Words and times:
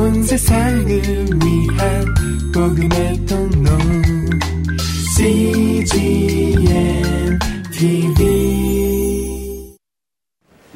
온 0.00 0.22
세상을 0.22 0.86
위한 0.88 2.14
복음의 2.54 3.26
통로 3.26 3.70
CGM 5.14 6.58
TV 7.70 8.16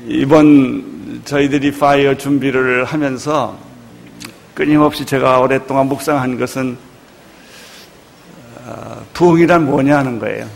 이번 0.06 1.22
저희들이 1.24 1.72
파이어 1.72 2.14
준비를 2.18 2.84
하면서 2.84 3.58
끊임없이 4.52 5.06
제가 5.06 5.40
오랫동안 5.40 5.86
묵상한 5.86 6.38
것은 6.38 6.76
어, 8.66 9.06
부흥이란 9.14 9.64
뭐냐 9.64 9.96
하는 9.96 10.18
거예요. 10.18 10.46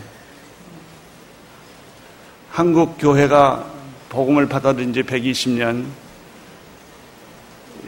한국 2.50 2.98
교회가 2.98 3.64
복음을 4.10 4.46
받아들인 4.46 4.92
지 4.92 5.02
120년, 5.02 5.86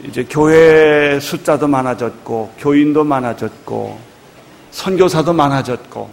이제 0.07 0.25
교회 0.29 1.19
숫자도 1.19 1.67
많아졌고, 1.67 2.55
교인도 2.57 3.03
많아졌고, 3.03 3.99
선교사도 4.71 5.33
많아졌고, 5.33 6.09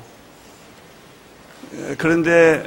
그런데 1.96 2.64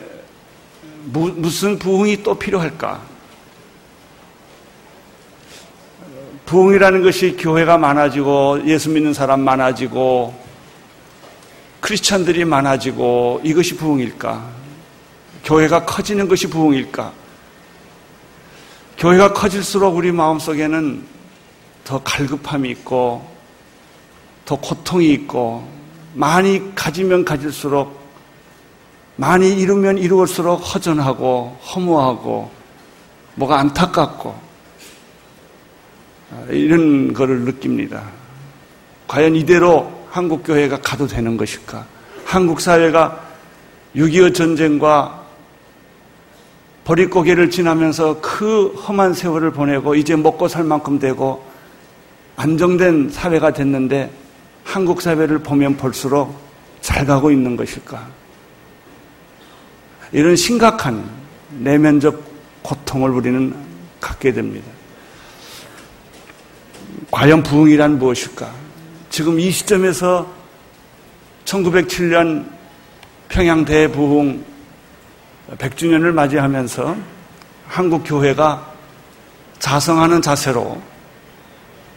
무, 1.05 1.29
무슨 1.29 1.77
부흥이 1.77 2.23
또 2.23 2.35
필요할까? 2.35 3.01
부흥이라는 6.45 7.01
것이 7.01 7.37
교회가 7.37 7.77
많아지고 7.77 8.63
예수 8.65 8.89
믿는 8.89 9.13
사람 9.13 9.39
많아지고 9.39 10.33
크리스천들이 11.79 12.43
많아지고 12.45 13.41
이것이 13.43 13.77
부흥일까? 13.77 14.49
교회가 15.45 15.85
커지는 15.85 16.27
것이 16.27 16.47
부흥일까? 16.47 17.20
교회가 19.01 19.33
커질수록 19.33 19.97
우리 19.97 20.11
마음속에는 20.11 21.03
더 21.83 22.03
갈급함이 22.03 22.69
있고 22.69 23.27
더 24.45 24.55
고통이 24.57 25.11
있고 25.13 25.67
많이 26.13 26.75
가지면 26.75 27.25
가질수록 27.25 27.99
많이 29.15 29.59
이루면 29.59 29.97
이루었을수록 29.97 30.57
허전하고 30.59 31.57
허무하고 31.65 32.51
뭐가 33.33 33.59
안타깝고 33.61 34.35
이런 36.49 37.11
것을 37.11 37.39
느낍니다. 37.39 38.03
과연 39.07 39.35
이대로 39.35 40.05
한국 40.11 40.43
교회가 40.43 40.79
가도 40.79 41.07
되는 41.07 41.37
것일까? 41.37 41.87
한국 42.23 42.61
사회가 42.61 43.19
6.25 43.95 44.35
전쟁과 44.35 45.20
보릿고개를 46.91 47.49
지나면서 47.49 48.19
그 48.19 48.67
험한 48.67 49.13
세월을 49.13 49.51
보내고 49.51 49.95
이제 49.95 50.13
먹고 50.15 50.49
살 50.49 50.65
만큼 50.65 50.99
되고 50.99 51.45
안정된 52.35 53.11
사회가 53.11 53.53
됐는데 53.53 54.11
한국 54.65 55.01
사회를 55.01 55.39
보면 55.39 55.77
볼수록 55.77 56.37
잘 56.81 57.05
가고 57.05 57.31
있는 57.31 57.55
것일까? 57.55 58.07
이런 60.11 60.35
심각한 60.35 61.09
내면적 61.59 62.21
고통을 62.61 63.11
우리는 63.11 63.55
갖게 64.01 64.33
됩니다. 64.33 64.67
과연 67.09 67.41
부흥이란 67.43 67.99
무엇일까? 67.99 68.51
지금 69.09 69.39
이 69.39 69.49
시점에서 69.49 70.29
1907년 71.45 72.45
평양 73.29 73.63
대부흥 73.63 74.50
100주년을 75.57 76.11
맞이하면서 76.11 76.95
한국 77.67 78.03
교회가 78.05 78.71
자성하는 79.59 80.21
자세로 80.21 80.81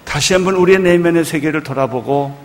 다시 0.04 0.34
한번 0.34 0.54
우리의 0.54 0.80
내면의 0.80 1.24
세계를 1.24 1.62
돌아보고 1.62 2.36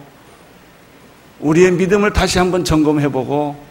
우리의 1.40 1.72
믿음을 1.74 2.14
다시 2.14 2.38
한번 2.38 2.64
점검해보고 2.64 3.69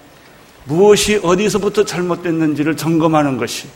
무엇이 0.64 1.20
어디서부터 1.22 1.84
잘못됐는지를 1.84 2.76
점검하는 2.76 3.38
것이 3.38 3.68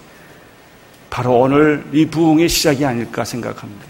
바로 1.08 1.40
오늘 1.40 1.84
이 1.92 2.06
부흥의 2.06 2.48
시작이 2.48 2.84
아닐까 2.84 3.24
생각합니다. 3.24 3.86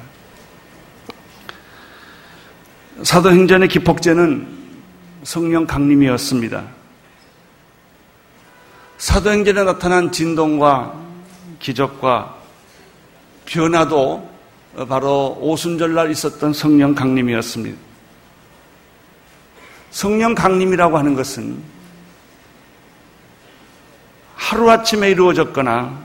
사도행전의 3.03 3.69
기폭제는 3.69 4.47
성령 5.25 5.66
강림이었습니다. 5.66 6.81
사도행전에 9.02 9.64
나타난 9.64 10.12
진동과 10.12 10.94
기적과 11.58 12.36
변화도 13.46 14.30
바로 14.88 15.36
오순절날 15.40 16.12
있었던 16.12 16.52
성령 16.52 16.94
강림이었습니다. 16.94 17.76
성령 19.90 20.36
강림이라고 20.36 20.96
하는 20.96 21.16
것은 21.16 21.60
하루아침에 24.36 25.10
이루어졌거나 25.10 25.98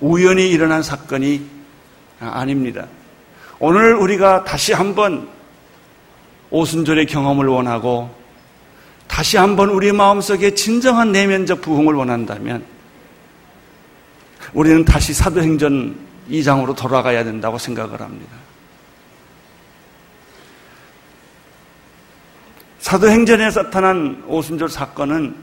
우연히 0.00 0.50
일어난 0.50 0.82
사건이 0.82 1.48
아닙니다. 2.18 2.88
오늘 3.60 3.94
우리가 3.94 4.42
다시 4.42 4.72
한번 4.72 5.28
오순절의 6.50 7.06
경험을 7.06 7.46
원하고 7.46 8.23
다시 9.14 9.36
한번 9.36 9.68
우리 9.68 9.92
마음속에 9.92 10.56
진정한 10.56 11.12
내면적 11.12 11.60
부흥을 11.60 11.94
원한다면 11.94 12.64
우리는 14.52 14.84
다시 14.84 15.14
사도행전 15.14 15.96
2장으로 16.28 16.74
돌아가야 16.74 17.22
된다고 17.22 17.56
생각을 17.56 18.00
합니다. 18.00 18.32
사도행전에 22.80 23.50
나타난 23.50 24.24
오순절 24.26 24.68
사건은 24.68 25.36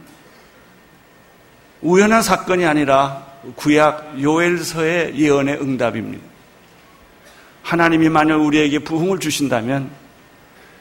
우연한 1.81 2.23
사건이 2.23 2.65
아니라 2.65 3.25
구약 3.55 4.21
요엘서의 4.21 5.17
예언의 5.17 5.61
응답입니다. 5.61 6.25
하나님이 7.63 8.09
만약 8.09 8.41
우리에게 8.41 8.79
부흥을 8.79 9.19
주신다면 9.19 9.89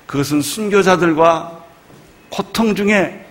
그것은 0.08 0.42
순교자들과 0.42 1.59
고통 2.30 2.74
중에 2.74 3.26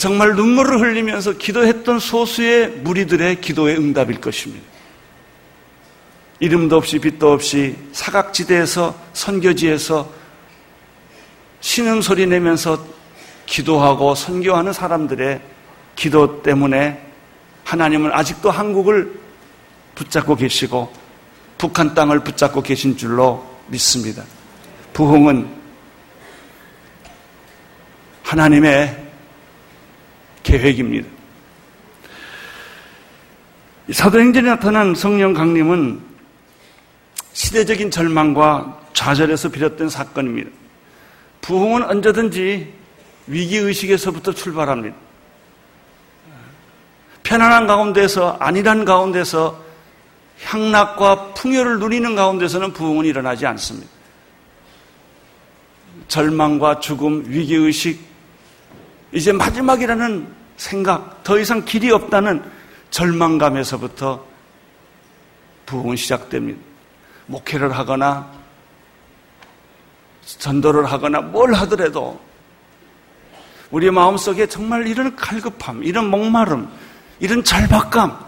정말 0.00 0.34
눈물을 0.34 0.80
흘리면서 0.80 1.32
기도했던 1.32 1.98
소수의 1.98 2.70
무리들의 2.70 3.40
기도의 3.40 3.76
응답일 3.76 4.20
것입니다. 4.20 4.64
이름도 6.40 6.76
없이 6.76 6.98
빛도 6.98 7.30
없이 7.30 7.76
사각지대에서 7.92 8.98
선교지에서 9.12 10.10
신음 11.60 12.02
소리 12.02 12.26
내면서 12.26 12.84
기도하고 13.46 14.14
선교하는 14.14 14.72
사람들의 14.72 15.40
기도 15.94 16.42
때문에 16.42 17.00
하나님은 17.64 18.12
아직도 18.12 18.50
한국을 18.50 19.20
붙잡고 19.94 20.36
계시고 20.36 20.92
북한 21.58 21.94
땅을 21.94 22.20
붙잡고 22.20 22.62
계신 22.62 22.96
줄로 22.96 23.46
믿습니다. 23.68 24.24
부흥은 24.94 25.61
하나님의 28.32 28.96
계획입니다. 30.42 31.06
사도행전에 33.92 34.48
나타난 34.48 34.94
성령 34.94 35.34
강림은 35.34 36.00
시대적인 37.34 37.90
절망과 37.90 38.88
좌절에서 38.94 39.50
비롯된 39.50 39.90
사건입니다. 39.90 40.50
부흥은 41.42 41.82
언제든지 41.82 42.72
위기의식에서부터 43.26 44.32
출발합니다. 44.32 44.96
편안한 47.24 47.66
가운데서, 47.66 48.38
안일한 48.40 48.86
가운데서, 48.86 49.62
향락과 50.44 51.34
풍요를 51.34 51.80
누리는 51.80 52.14
가운데서는 52.16 52.72
부흥은 52.72 53.04
일어나지 53.04 53.44
않습니다. 53.44 53.90
절망과 56.08 56.80
죽음, 56.80 57.24
위기의식, 57.26 58.11
이제 59.12 59.32
마지막이라는 59.32 60.26
생각, 60.56 61.22
더 61.22 61.38
이상 61.38 61.64
길이 61.64 61.90
없다는 61.90 62.42
절망감에서부터 62.90 64.24
부흥은 65.66 65.96
시작됩니다. 65.96 66.60
목회를 67.26 67.72
하거나 67.72 68.30
전도를 70.24 70.90
하거나 70.90 71.20
뭘 71.20 71.54
하더라도 71.54 72.20
우리 73.70 73.90
마음속에 73.90 74.46
정말 74.46 74.86
이런 74.86 75.16
갈급함, 75.16 75.82
이런 75.82 76.10
목마름, 76.10 76.68
이런 77.20 77.42
절박감, 77.42 78.18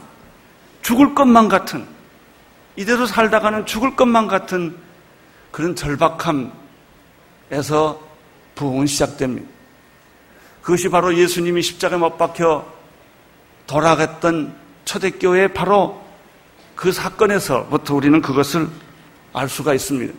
죽을 0.83 1.15
것만 1.15 1.49
같은 1.49 1.87
이대로 2.77 3.07
살다가는 3.07 3.67
죽을 3.67 3.95
것만 3.95 4.27
같은 4.27 4.77
그런 5.51 5.77
절박함에서 5.77 6.53
부흥은 8.55 8.87
시작됩니다. 8.87 9.55
그것이 10.65 10.89
바로 10.89 11.15
예수님이 11.15 11.61
십자가에 11.61 11.99
못 11.99 12.17
박혀 12.17 12.67
돌아갔던 13.67 14.57
초대교회 14.87 15.49
바로 15.49 16.03
그 16.75 16.91
사건에서부터 16.91 17.95
우리는 17.95 18.23
그것을 18.23 18.69
알 19.35 19.47
수가 19.47 19.75
있습니다. 19.75 20.15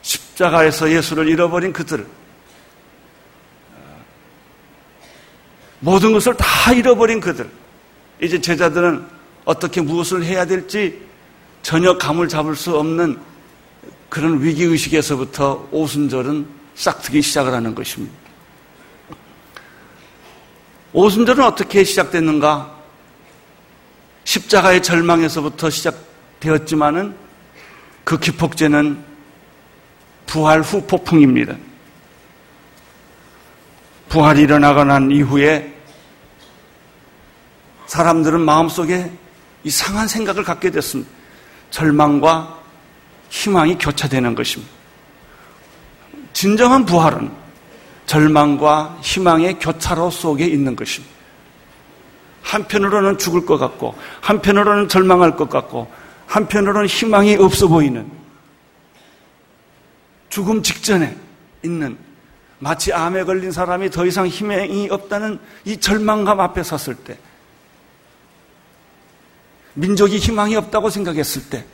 십자가에서 0.00 0.90
예수를 0.90 1.28
잃어버린 1.28 1.74
그들, 1.74 2.06
모든 5.80 6.14
것을 6.14 6.34
다 6.34 6.72
잃어버린 6.72 7.20
그들, 7.20 7.50
이제 8.22 8.40
제자들은 8.40 9.04
어떻게 9.44 9.82
무엇을 9.82 10.24
해야 10.24 10.46
될지 10.46 11.02
전혀 11.60 11.98
감을 11.98 12.28
잡을 12.28 12.56
수 12.56 12.78
없는 12.78 13.20
그런 14.08 14.42
위기의식에서부터 14.42 15.68
오순절은 15.70 16.46
싹트기 16.74 17.20
시작을 17.20 17.52
하는 17.52 17.74
것입니다. 17.74 18.19
오순절은 20.92 21.44
어떻게 21.44 21.84
시작됐는가? 21.84 22.78
십자가의 24.24 24.82
절망에서부터 24.82 25.70
시작되었지만은 25.70 27.14
그 28.04 28.18
기폭제는 28.18 29.02
부활 30.26 30.62
후 30.62 30.82
폭풍입니다. 30.86 31.56
부활이 34.08 34.42
일어나고 34.42 34.84
난 34.84 35.10
이후에 35.10 35.72
사람들은 37.86 38.40
마음속에 38.40 39.10
이상한 39.62 40.08
생각을 40.08 40.42
갖게 40.42 40.70
됐습니다. 40.70 41.10
절망과 41.70 42.58
희망이 43.28 43.78
교차되는 43.78 44.34
것입니다. 44.34 44.72
진정한 46.32 46.84
부활은 46.84 47.39
절망과 48.10 48.98
희망의 49.02 49.60
교차로 49.60 50.10
속에 50.10 50.44
있는 50.44 50.74
것입니다. 50.74 51.14
한편으로는 52.42 53.18
죽을 53.18 53.46
것 53.46 53.56
같고, 53.56 53.94
한편으로는 54.20 54.88
절망할 54.88 55.36
것 55.36 55.48
같고, 55.48 55.88
한편으로는 56.26 56.88
희망이 56.88 57.36
없어 57.36 57.68
보이는 57.68 58.10
죽음 60.28 60.60
직전에 60.60 61.16
있는 61.62 61.96
마치 62.58 62.92
암에 62.92 63.22
걸린 63.22 63.52
사람이 63.52 63.90
더 63.90 64.04
이상 64.04 64.26
희망이 64.26 64.88
없다는 64.90 65.38
이 65.64 65.76
절망감 65.76 66.40
앞에 66.40 66.64
섰을 66.64 66.96
때, 66.96 67.16
민족이 69.74 70.18
희망이 70.18 70.56
없다고 70.56 70.90
생각했을 70.90 71.42
때, 71.48 71.64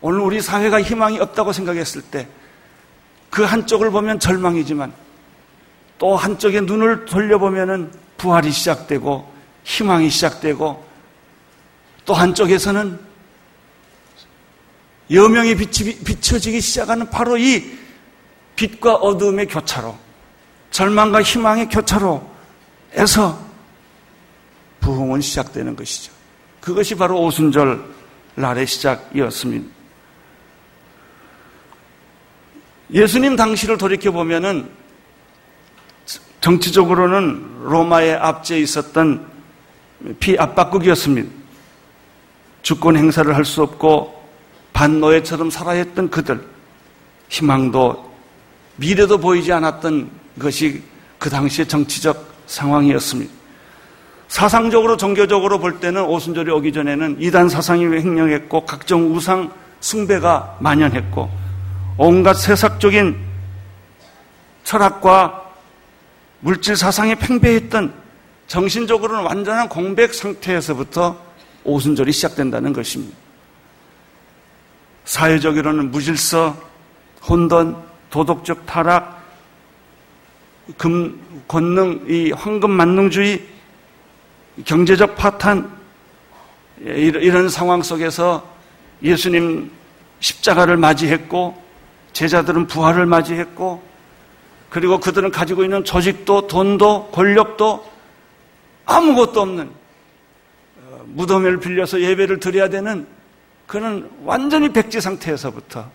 오늘 0.00 0.18
우리 0.18 0.40
사회가 0.40 0.82
희망이 0.82 1.20
없다고 1.20 1.52
생각했을 1.52 2.02
때, 2.02 2.26
그 3.30 3.44
한쪽을 3.44 3.92
보면 3.92 4.18
절망이지만, 4.18 5.06
또 5.98 6.16
한쪽에 6.16 6.60
눈을 6.60 7.04
돌려보면은 7.04 7.92
부활이 8.16 8.50
시작되고, 8.50 9.30
희망이 9.64 10.08
시작되고, 10.10 10.86
또 12.04 12.14
한쪽에서는 12.14 12.98
여명이 15.10 15.56
비춰지기 15.56 16.60
시작하는 16.60 17.08
바로 17.10 17.36
이 17.36 17.78
빛과 18.56 18.94
어둠의 18.94 19.46
교차로, 19.46 19.96
절망과 20.70 21.22
희망의 21.22 21.68
교차로에서 21.68 23.48
부흥은 24.80 25.20
시작되는 25.20 25.76
것이죠. 25.76 26.12
그것이 26.60 26.94
바로 26.94 27.20
오순절 27.22 27.84
날의 28.34 28.66
시작이었습니다. 28.66 29.68
예수님 32.92 33.36
당시를 33.36 33.76
돌이켜보면은 33.76 34.70
정치적으로는 36.40 37.64
로마의 37.64 38.14
압제에 38.14 38.60
있었던 38.60 39.26
피압박국이었습니다. 40.20 41.28
주권 42.62 42.96
행사를 42.96 43.34
할 43.34 43.44
수 43.44 43.62
없고 43.62 44.18
반노예처럼 44.72 45.50
살아야 45.50 45.78
했던 45.78 46.08
그들, 46.08 46.40
희망도 47.28 48.12
미래도 48.76 49.18
보이지 49.18 49.52
않았던 49.52 50.08
것이 50.38 50.82
그 51.18 51.28
당시의 51.28 51.66
정치적 51.66 52.32
상황이었습니다. 52.46 53.32
사상적으로 54.28 54.96
종교적으로 54.96 55.58
볼 55.58 55.80
때는 55.80 56.04
오순절이 56.04 56.50
오기 56.52 56.72
전에는 56.72 57.16
이단 57.18 57.48
사상이 57.48 57.84
횡령했고 57.84 58.66
각종 58.66 59.16
우상 59.16 59.50
숭배가 59.80 60.58
만연했고 60.60 61.28
온갖 61.96 62.34
세상적인 62.34 63.16
철학과 64.62 65.37
물질 66.40 66.76
사상에 66.76 67.14
팽배했던 67.14 67.92
정신적으로는 68.46 69.24
완전한 69.24 69.68
공백 69.68 70.14
상태에서부터 70.14 71.20
오순절이 71.64 72.12
시작된다는 72.12 72.72
것입니다. 72.72 73.16
사회적으로는 75.04 75.90
무질서, 75.90 76.56
혼돈, 77.26 77.76
도덕적 78.10 78.66
타락, 78.66 79.22
금, 80.76 81.20
권능, 81.48 82.04
이 82.08 82.30
황금 82.30 82.70
만능주의, 82.70 83.42
경제적 84.64 85.16
파탄, 85.16 85.70
이런 86.80 87.48
상황 87.48 87.82
속에서 87.82 88.46
예수님 89.02 89.70
십자가를 90.20 90.76
맞이했고, 90.76 91.60
제자들은 92.12 92.66
부활을 92.66 93.06
맞이했고, 93.06 93.87
그리고 94.70 95.00
그들은 95.00 95.30
가지고 95.30 95.64
있는 95.64 95.84
조직도, 95.84 96.46
돈도, 96.46 97.08
권력도 97.12 97.90
아무것도 98.84 99.40
없는 99.40 99.70
어, 100.82 101.02
무덤을 101.06 101.60
빌려서 101.60 102.00
예배를 102.00 102.40
드려야 102.40 102.68
되는 102.68 103.06
그는 103.66 104.10
완전히 104.24 104.72
백지 104.72 105.00
상태에서부터 105.00 105.90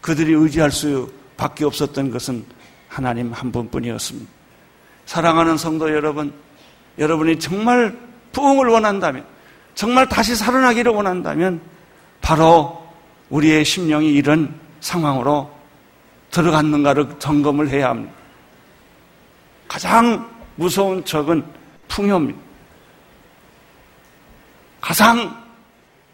그들이 0.00 0.32
의지할 0.32 0.70
수 0.70 1.10
밖에 1.36 1.64
없었던 1.64 2.10
것은 2.10 2.44
하나님 2.88 3.32
한 3.32 3.52
분뿐이었습니다. 3.52 4.30
사랑하는 5.06 5.56
성도 5.56 5.90
여러분, 5.90 6.32
여러분이 6.98 7.38
정말 7.38 7.96
부흥을 8.32 8.66
원한다면, 8.68 9.24
정말 9.74 10.08
다시 10.08 10.34
살아나기를 10.34 10.92
원한다면, 10.92 11.60
바로 12.20 12.86
우리의 13.30 13.64
심령이 13.64 14.12
이런 14.12 14.54
상황으로 14.80 15.55
들어갔는가를 16.36 17.18
점검을 17.18 17.70
해야 17.70 17.88
합니다. 17.88 18.12
가장 19.66 20.30
무서운 20.56 21.02
적은 21.02 21.42
풍요입니다. 21.88 22.38
가장 24.82 25.44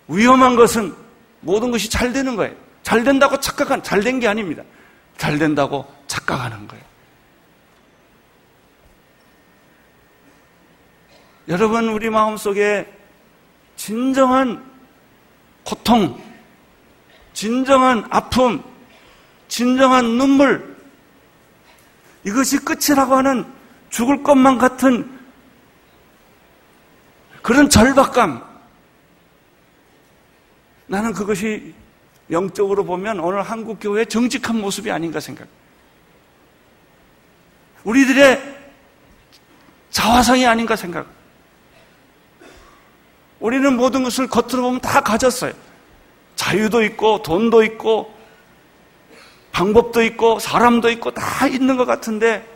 위험한 0.07 0.55
것은 0.55 0.95
모든 1.41 1.73
것이 1.73 1.91
잘 1.91 2.13
되는 2.13 2.37
거예요. 2.37 2.55
잘 2.85 3.03
된다고 3.03 3.39
착각한, 3.41 3.83
잘 3.83 4.01
된 4.03 4.21
게 4.21 4.29
아닙니다. 4.29 4.63
잘 5.19 5.39
된다고 5.39 5.93
착각하는 6.07 6.69
거예요. 6.69 6.85
여러분, 11.49 11.89
우리 11.89 12.09
마음 12.11 12.37
속에 12.37 12.87
진정한 13.75 14.65
고통, 15.65 16.17
진정한 17.33 18.07
아픔, 18.11 18.63
진정한 19.53 20.17
눈물, 20.17 20.75
이것이 22.25 22.57
끝이라고 22.57 23.17
하는 23.17 23.45
죽을 23.91 24.23
것만 24.23 24.57
같은 24.57 25.21
그런 27.43 27.69
절박감. 27.69 28.43
나는 30.87 31.13
그것이 31.13 31.75
영적으로 32.31 32.83
보면 32.87 33.21
오늘 33.21 33.43
한국 33.43 33.79
교회의 33.79 34.07
정직한 34.07 34.59
모습이 34.59 34.91
아닌가 34.91 35.21
생각. 35.21 35.47
우리들의 37.85 38.57
자화상이 39.91 40.47
아닌가 40.47 40.77
생각. 40.77 41.07
우리는 43.39 43.77
모든 43.77 44.03
것을 44.03 44.29
겉으로 44.29 44.63
보면 44.63 44.81
다 44.81 45.03
가졌어요. 45.03 45.53
자유도 46.37 46.83
있고, 46.85 47.23
돈도 47.23 47.63
있고, 47.65 48.22
방법도 49.53 50.03
있고, 50.05 50.39
사람도 50.39 50.91
있고, 50.91 51.13
다 51.13 51.47
있는 51.47 51.77
것 51.77 51.85
같은데, 51.85 52.47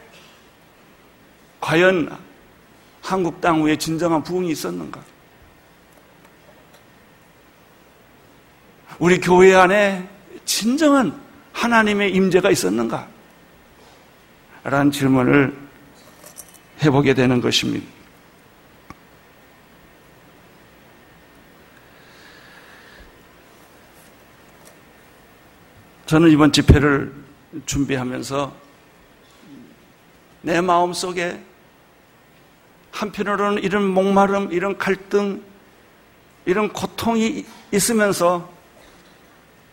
과연 1.60 2.16
한국 3.02 3.40
땅 3.40 3.62
위에 3.62 3.76
진정한 3.76 4.22
부흥이 4.22 4.50
있었는가? 4.50 5.00
우리 8.98 9.20
교회 9.20 9.54
안에 9.54 10.08
진정한 10.44 11.20
하나님의 11.52 12.12
임재가 12.14 12.50
있었는가? 12.50 13.08
라는 14.64 14.90
질문을 14.90 15.56
해보게 16.82 17.14
되는 17.14 17.40
것입니다. 17.40 17.95
저는 26.06 26.30
이번 26.30 26.52
집회를 26.52 27.12
준비하면서 27.66 28.54
내 30.42 30.60
마음 30.60 30.92
속에 30.92 31.42
한편으로는 32.92 33.64
이런 33.64 33.88
목마름, 33.88 34.52
이런 34.52 34.78
갈등, 34.78 35.42
이런 36.44 36.72
고통이 36.72 37.44
있으면서 37.72 38.48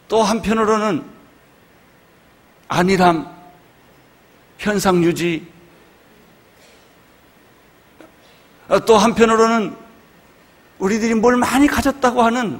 또 0.08 0.24
한편으로는 0.24 1.06
안일함, 2.68 3.32
현상 4.58 5.04
유지, 5.04 5.48
또 8.88 8.98
한편으로는 8.98 9.76
우리들이 10.80 11.14
뭘 11.14 11.38
많이 11.38 11.68
가졌다고 11.68 12.24
하는 12.24 12.60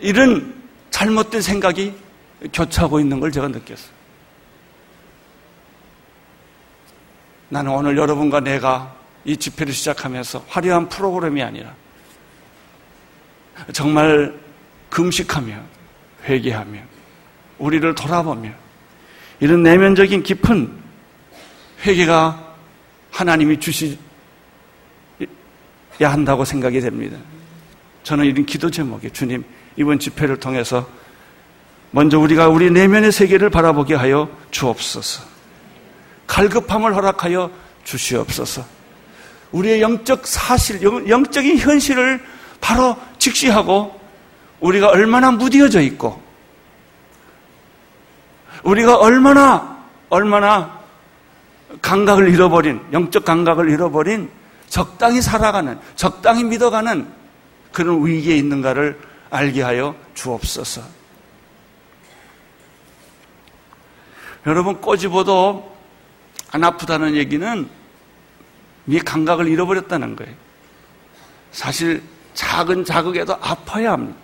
이런 0.00 0.59
잘못된 0.90 1.40
생각이 1.40 1.94
교차하고 2.52 3.00
있는 3.00 3.20
걸 3.20 3.32
제가 3.32 3.48
느꼈어요. 3.48 4.00
나는 7.48 7.72
오늘 7.72 7.96
여러분과 7.96 8.40
내가 8.40 8.94
이 9.24 9.36
집회를 9.36 9.72
시작하면서 9.72 10.44
화려한 10.48 10.88
프로그램이 10.88 11.42
아니라 11.42 11.74
정말 13.72 14.38
금식하며 14.88 15.60
회개하며 16.24 16.80
우리를 17.58 17.94
돌아보며 17.94 18.50
이런 19.40 19.62
내면적인 19.62 20.22
깊은 20.22 20.72
회개가 21.84 22.54
하나님이 23.10 23.58
주시야 23.58 23.96
한다고 25.98 26.44
생각이 26.44 26.80
됩니다. 26.80 27.18
저는 28.02 28.24
이런 28.24 28.46
기도 28.46 28.70
제목에 28.70 29.10
주님 29.10 29.44
이번 29.80 29.98
집회를 29.98 30.36
통해서 30.36 30.86
먼저 31.90 32.18
우리가 32.18 32.48
우리 32.48 32.70
내면의 32.70 33.12
세계를 33.12 33.48
바라보게 33.48 33.94
하여 33.94 34.28
주옵소서. 34.50 35.22
갈급함을 36.26 36.94
허락하여 36.94 37.50
주시옵소서. 37.84 38.62
우리의 39.52 39.80
영적 39.80 40.26
사실, 40.26 40.82
영적인 40.82 41.56
현실을 41.56 42.22
바로 42.60 42.94
직시하고 43.18 43.98
우리가 44.60 44.88
얼마나 44.88 45.30
무디어져 45.30 45.80
있고 45.80 46.22
우리가 48.62 48.98
얼마나 48.98 49.78
얼마나 50.10 50.78
감각을 51.80 52.28
잃어버린 52.28 52.82
영적 52.92 53.24
감각을 53.24 53.70
잃어버린 53.70 54.28
적당히 54.68 55.22
살아가는 55.22 55.78
적당히 55.96 56.44
믿어가는 56.44 57.08
그런 57.72 58.04
위기에 58.04 58.36
있는가를 58.36 59.09
알게 59.30 59.62
하여 59.62 59.94
주옵소서. 60.14 60.82
여러분 64.46 64.80
꼬집어도 64.80 65.76
안 66.50 66.64
아프다는 66.64 67.14
얘기는 67.14 67.68
이 68.86 68.98
감각을 68.98 69.46
잃어버렸다는 69.48 70.16
거예요. 70.16 70.34
사실 71.52 72.02
작은 72.34 72.84
자극에도 72.84 73.34
아파야 73.34 73.92
합니다. 73.92 74.18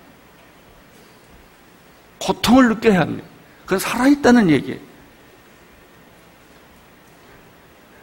고통을 2.18 2.68
느껴야 2.70 3.00
합니다. 3.00 3.26
그건 3.64 3.78
살아있다는 3.78 4.50
얘기예요. 4.50 4.80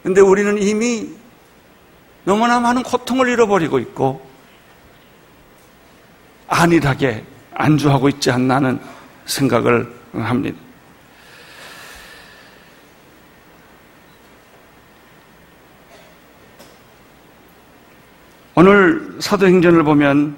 근데 0.03 0.21
우리는 0.21 0.61
이미 0.61 1.09
너무나 2.25 2.59
많은 2.59 2.83
고통을 2.83 3.29
잃어버리고 3.29 3.79
있고 3.79 4.32
안일하게 6.53 7.25
안주하고 7.55 8.09
있지 8.09 8.29
않나는 8.29 8.79
생각을 9.25 9.91
합니다. 10.13 10.57
오늘 18.55 19.15
사도행전을 19.19 19.83
보면 19.83 20.37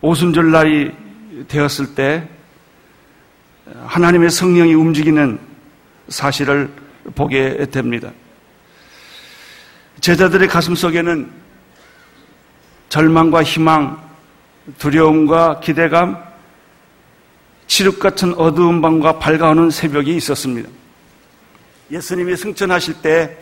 오순절 0.00 0.50
날이 0.50 0.92
되었을 1.48 1.94
때 1.94 2.26
하나님의 3.84 4.30
성령이 4.30 4.72
움직이는 4.72 5.38
사실을 6.08 6.70
보게 7.14 7.66
됩니다. 7.66 8.10
제자들의 10.00 10.48
가슴 10.48 10.74
속에는 10.74 11.49
절망과 12.90 13.42
희망, 13.44 13.98
두려움과 14.78 15.60
기대감, 15.60 16.22
칠흑 17.66 17.98
같은 18.00 18.34
어두운 18.34 18.82
밤과 18.82 19.18
밝아오는 19.18 19.70
새벽이 19.70 20.16
있었습니다. 20.16 20.68
예수님이 21.90 22.36
승천하실 22.36 22.94
때 23.00 23.38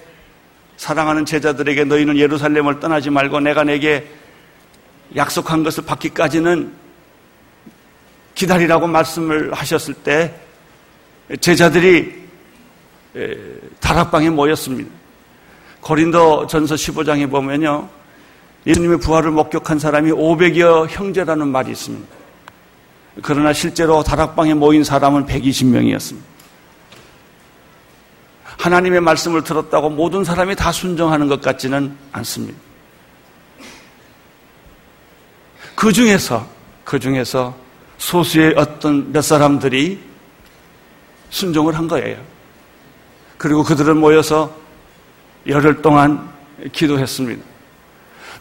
사랑하는 0.76 1.24
제자들에게 1.24 1.84
너희는 1.84 2.18
예루살렘을 2.18 2.78
떠나지 2.78 3.10
말고 3.10 3.40
내가 3.40 3.64
내게 3.64 4.08
약속한 5.16 5.64
것을 5.64 5.84
받기까지는 5.84 6.72
기다리라고 8.34 8.86
말씀을 8.86 9.52
하셨을 9.52 9.94
때 9.94 10.34
제자들이 11.40 12.28
다락방에 13.80 14.30
모였습니다. 14.30 14.90
고린도 15.80 16.46
전서 16.46 16.74
15장에 16.74 17.30
보면요. 17.30 17.88
예수님의 18.66 18.98
부활을 19.00 19.30
목격한 19.30 19.78
사람이 19.78 20.10
500여 20.12 20.86
형제라는 20.88 21.48
말이 21.48 21.70
있습니다. 21.70 22.06
그러나 23.22 23.52
실제로 23.52 24.02
다락방에 24.02 24.54
모인 24.54 24.84
사람은 24.84 25.26
120명이었습니다. 25.26 26.38
하나님의 28.58 29.00
말씀을 29.00 29.44
들었다고 29.44 29.90
모든 29.90 30.24
사람이 30.24 30.56
다 30.56 30.72
순종하는 30.72 31.28
것 31.28 31.40
같지는 31.40 31.96
않습니다. 32.12 32.58
그 35.74 35.92
중에서, 35.92 36.46
그 36.84 36.98
중에서 36.98 37.54
소수의 37.98 38.54
어떤 38.56 39.12
몇 39.12 39.22
사람들이 39.22 40.00
순종을 41.30 41.76
한 41.76 41.86
거예요. 41.86 42.20
그리고 43.36 43.62
그들은 43.62 43.96
모여서 43.96 44.54
열흘 45.46 45.80
동안 45.80 46.28
기도했습니다. 46.72 47.42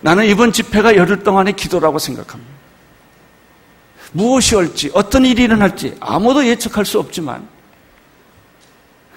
나는 0.01 0.25
이번 0.25 0.51
집회가 0.51 0.95
열흘 0.95 1.23
동안의 1.23 1.53
기도라고 1.53 1.99
생각합니다. 1.99 2.53
무엇이 4.11 4.55
올지, 4.55 4.91
어떤 4.93 5.25
일이 5.25 5.43
일어날지 5.43 5.97
아무도 5.99 6.45
예측할 6.45 6.85
수 6.85 6.99
없지만, 6.99 7.47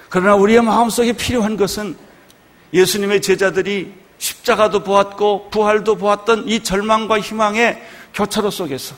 그러나 0.09 0.35
우리의 0.35 0.61
마음속에 0.61 1.13
필요한 1.13 1.55
것은 1.55 1.95
예수님의 2.73 3.21
제자들이 3.21 3.93
십자가도 4.17 4.83
보았고 4.83 5.49
부활도 5.49 5.95
보았던 5.95 6.47
이 6.47 6.61
절망과 6.61 7.21
희망의 7.21 7.81
교차로 8.13 8.51
속에서 8.51 8.95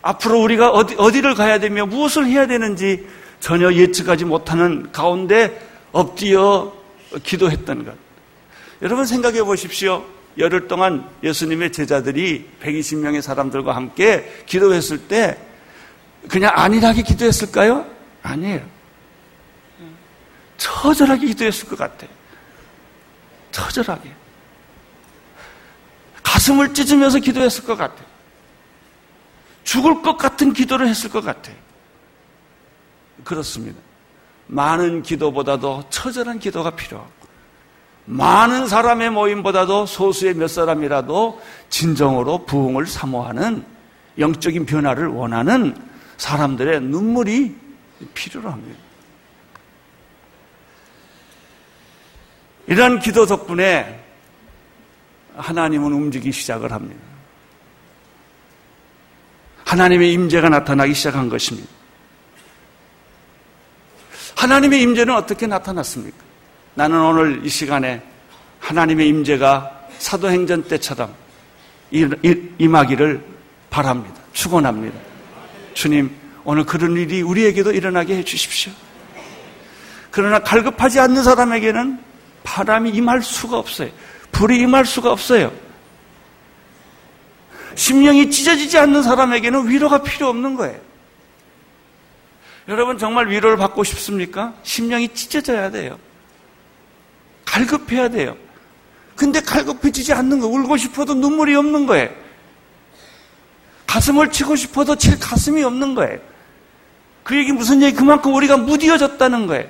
앞으로 0.00 0.40
우리가 0.42 0.70
어디, 0.70 0.94
어디를 0.96 1.34
가야 1.34 1.58
되며 1.58 1.86
무엇을 1.86 2.26
해야 2.26 2.46
되는지 2.46 3.06
전혀 3.40 3.72
예측하지 3.72 4.24
못하는 4.24 4.90
가운데 4.92 5.60
엎드려 5.92 6.72
기도했던 7.22 7.84
것. 7.84 7.94
여러분 8.82 9.06
생각해 9.06 9.42
보십시오. 9.42 10.04
열흘 10.38 10.66
동안 10.68 11.08
예수님의 11.22 11.72
제자들이 11.72 12.50
120명의 12.62 13.22
사람들과 13.22 13.76
함께 13.76 14.42
기도했을 14.46 15.06
때 15.06 15.38
그냥 16.28 16.50
안일하게 16.54 17.02
기도했을까요? 17.02 17.86
아니에요. 18.22 18.66
처절하게 20.56 21.26
기도했을 21.26 21.68
것 21.68 21.78
같아요. 21.78 22.10
처절하게. 23.52 24.10
가슴을 26.22 26.74
찢으면서 26.74 27.18
기도했을 27.18 27.64
것 27.64 27.76
같아요. 27.76 28.06
죽을 29.62 30.02
것 30.02 30.16
같은 30.16 30.52
기도를 30.52 30.88
했을 30.88 31.10
것 31.10 31.22
같아요. 31.24 31.56
그렇습니다. 33.22 33.80
많은 34.46 35.02
기도보다도 35.02 35.84
처절한 35.90 36.38
기도가 36.38 36.70
필요하고, 36.70 37.23
많은 38.06 38.66
사람의 38.66 39.10
모임보다도 39.10 39.86
소수의 39.86 40.34
몇 40.34 40.48
사람이라도 40.48 41.40
진정으로 41.70 42.44
부흥을 42.44 42.86
사모하는 42.86 43.64
영적인 44.18 44.66
변화를 44.66 45.08
원하는 45.08 45.74
사람들의 46.16 46.82
눈물이 46.82 47.56
필요로 48.12 48.50
합니다. 48.50 48.78
이런 52.66 52.98
기도 52.98 53.26
덕분에 53.26 54.02
하나님은 55.36 55.92
움직이기 55.92 56.32
시작을 56.32 56.72
합니다. 56.72 57.00
하나님의 59.64 60.12
임재가 60.12 60.48
나타나기 60.50 60.94
시작한 60.94 61.28
것입니다. 61.28 61.68
하나님의 64.36 64.82
임재는 64.82 65.14
어떻게 65.14 65.46
나타났습니까? 65.46 66.23
나는 66.74 67.00
오늘 67.00 67.44
이 67.44 67.48
시간에 67.48 68.02
하나님의 68.60 69.08
임재가 69.08 69.88
사도행전 69.98 70.64
때처럼 70.64 71.14
임하기를 72.58 73.24
바랍니다. 73.70 74.20
축원합니다. 74.32 74.98
주님, 75.74 76.10
오늘 76.44 76.64
그런 76.64 76.96
일이 76.96 77.22
우리에게도 77.22 77.72
일어나게 77.72 78.16
해 78.16 78.24
주십시오. 78.24 78.72
그러나 80.10 80.38
갈급하지 80.40 81.00
않는 81.00 81.22
사람에게는 81.22 81.98
바람이 82.42 82.90
임할 82.90 83.22
수가 83.22 83.58
없어요. 83.58 83.90
불이 84.32 84.58
임할 84.58 84.84
수가 84.84 85.10
없어요. 85.10 85.52
심령이 87.74 88.30
찢어지지 88.30 88.78
않는 88.78 89.02
사람에게는 89.02 89.68
위로가 89.68 90.02
필요 90.02 90.28
없는 90.28 90.54
거예요. 90.54 90.78
여러분 92.68 92.98
정말 92.98 93.28
위로를 93.28 93.56
받고 93.56 93.84
싶습니까? 93.84 94.54
심령이 94.62 95.08
찢어져야 95.08 95.70
돼요. 95.70 95.98
갈급해야 97.54 98.08
돼요. 98.08 98.36
근데 99.14 99.40
갈급해지지 99.40 100.12
않는 100.12 100.40
거, 100.40 100.48
울고 100.48 100.76
싶어도 100.76 101.14
눈물이 101.14 101.54
없는 101.54 101.86
거예요. 101.86 102.10
가슴을 103.86 104.32
치고 104.32 104.56
싶어도 104.56 104.96
칠 104.96 105.20
가슴이 105.20 105.62
없는 105.62 105.94
거예요. 105.94 106.18
그 107.22 107.36
얘기 107.36 107.52
무슨 107.52 107.80
얘기? 107.80 107.96
그만큼 107.96 108.34
우리가 108.34 108.56
무디어졌다는 108.56 109.46
거예요. 109.46 109.68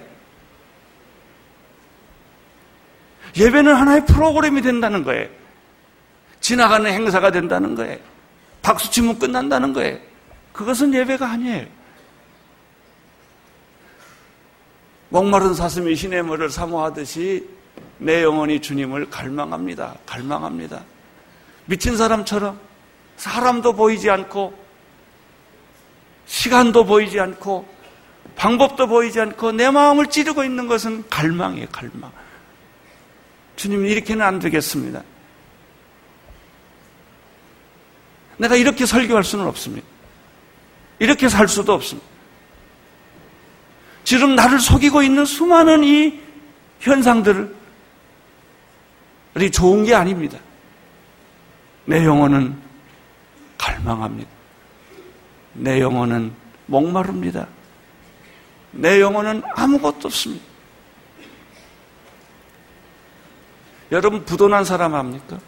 예배는 3.36 3.74
하나의 3.74 4.06
프로그램이 4.06 4.62
된다는 4.62 5.04
거예요. 5.04 5.28
지나가는 6.40 6.90
행사가 6.90 7.30
된다는 7.30 7.74
거예요. 7.74 7.98
박수 8.62 8.90
치면 8.90 9.18
끝난다는 9.18 9.74
거예요. 9.74 9.98
그것은 10.54 10.94
예배가 10.94 11.28
아니에요. 11.28 11.66
목마른 15.10 15.52
사슴이 15.52 15.94
시냇물을 15.94 16.48
사모하듯이 16.48 17.53
내 17.98 18.22
영혼이 18.22 18.60
주님을 18.60 19.10
갈망합니다. 19.10 19.96
갈망합니다. 20.06 20.82
미친 21.66 21.96
사람처럼 21.96 22.58
사람도 23.16 23.74
보이지 23.74 24.10
않고 24.10 24.52
시간도 26.26 26.84
보이지 26.84 27.20
않고 27.20 27.66
방법도 28.36 28.88
보이지 28.88 29.20
않고 29.20 29.52
내 29.52 29.70
마음을 29.70 30.06
찌르고 30.06 30.44
있는 30.44 30.66
것은 30.66 31.08
갈망이에요, 31.08 31.68
갈망. 31.70 32.10
주님 33.56 33.86
이렇게는 33.86 34.24
안 34.24 34.38
되겠습니다. 34.38 35.02
내가 38.36 38.56
이렇게 38.56 38.84
설교할 38.84 39.22
수는 39.22 39.46
없습니다. 39.46 39.86
이렇게 40.98 41.28
살 41.28 41.46
수도 41.46 41.72
없습니다. 41.74 42.08
지금 44.02 44.34
나를 44.34 44.58
속이고 44.58 45.02
있는 45.02 45.24
수많은 45.24 45.84
이 45.84 46.20
현상들 46.80 47.54
이 49.40 49.50
좋은 49.50 49.84
게 49.84 49.94
아닙니다. 49.94 50.38
내 51.86 52.04
영혼은 52.04 52.56
갈망합니다. 53.58 54.30
내 55.54 55.80
영혼은 55.80 56.32
목마릅니다. 56.66 57.46
내 58.70 59.00
영혼은 59.00 59.42
아무것도 59.54 60.08
없습니다. 60.08 60.44
여러분 63.92 64.24
부도난 64.24 64.64
사람 64.64 64.94
압니까? 64.94 65.38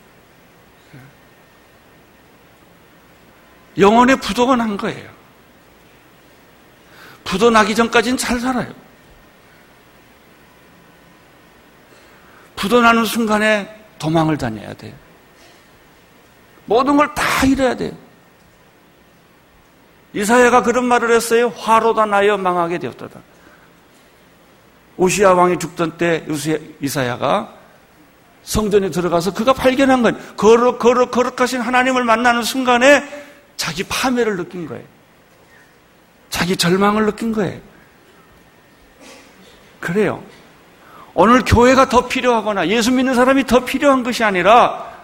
영혼의 3.79 4.17
부도가 4.17 4.57
난 4.57 4.77
거예요. 4.77 5.11
부도 7.25 7.51
나기 7.51 7.75
전까지는 7.75 8.17
잘 8.17 8.39
살아요. 8.39 8.73
부도 12.55 12.81
나는 12.81 13.05
순간에 13.05 13.76
도망을 13.99 14.37
다녀야 14.37 14.73
돼요. 14.75 14.93
모든 16.67 16.97
걸 16.97 17.15
다 17.15 17.47
잃어야 17.47 17.75
돼요. 17.77 17.93
이사야가 20.13 20.63
그런 20.63 20.85
말을 20.87 21.13
했어요. 21.15 21.49
화로 21.57 21.95
다 21.95 22.07
나여 22.07 22.37
망하게 22.37 22.79
되었다. 22.79 23.09
오시아 24.97 25.35
왕이 25.35 25.59
죽던 25.59 25.99
때 25.99 26.25
이사야가 26.81 27.55
성전에 28.43 28.91
들어가서 28.91 29.35
그가 29.35 29.53
발견한 29.53 30.03
건 30.03 30.37
거룩 30.37 30.79
거룩 30.79 31.11
거룩하신 31.11 31.61
하나님을 31.61 32.05
만나는 32.05 32.43
순간에 32.43 33.03
자기 33.57 33.83
파멸을 33.85 34.37
느낀 34.37 34.67
거예요. 34.67 34.85
자기 36.31 36.57
절망을 36.57 37.07
느낀 37.07 37.33
거예요. 37.33 37.61
그래요. 39.81 40.23
오늘 41.19 41.43
교회가 41.43 41.89
더 41.89 42.07
필요하거나 42.07 42.69
예수 42.69 42.93
믿는 42.93 43.15
사람이 43.15 43.47
더 43.47 43.65
필요한 43.65 44.03
것이 44.03 44.23
아니라 44.23 44.95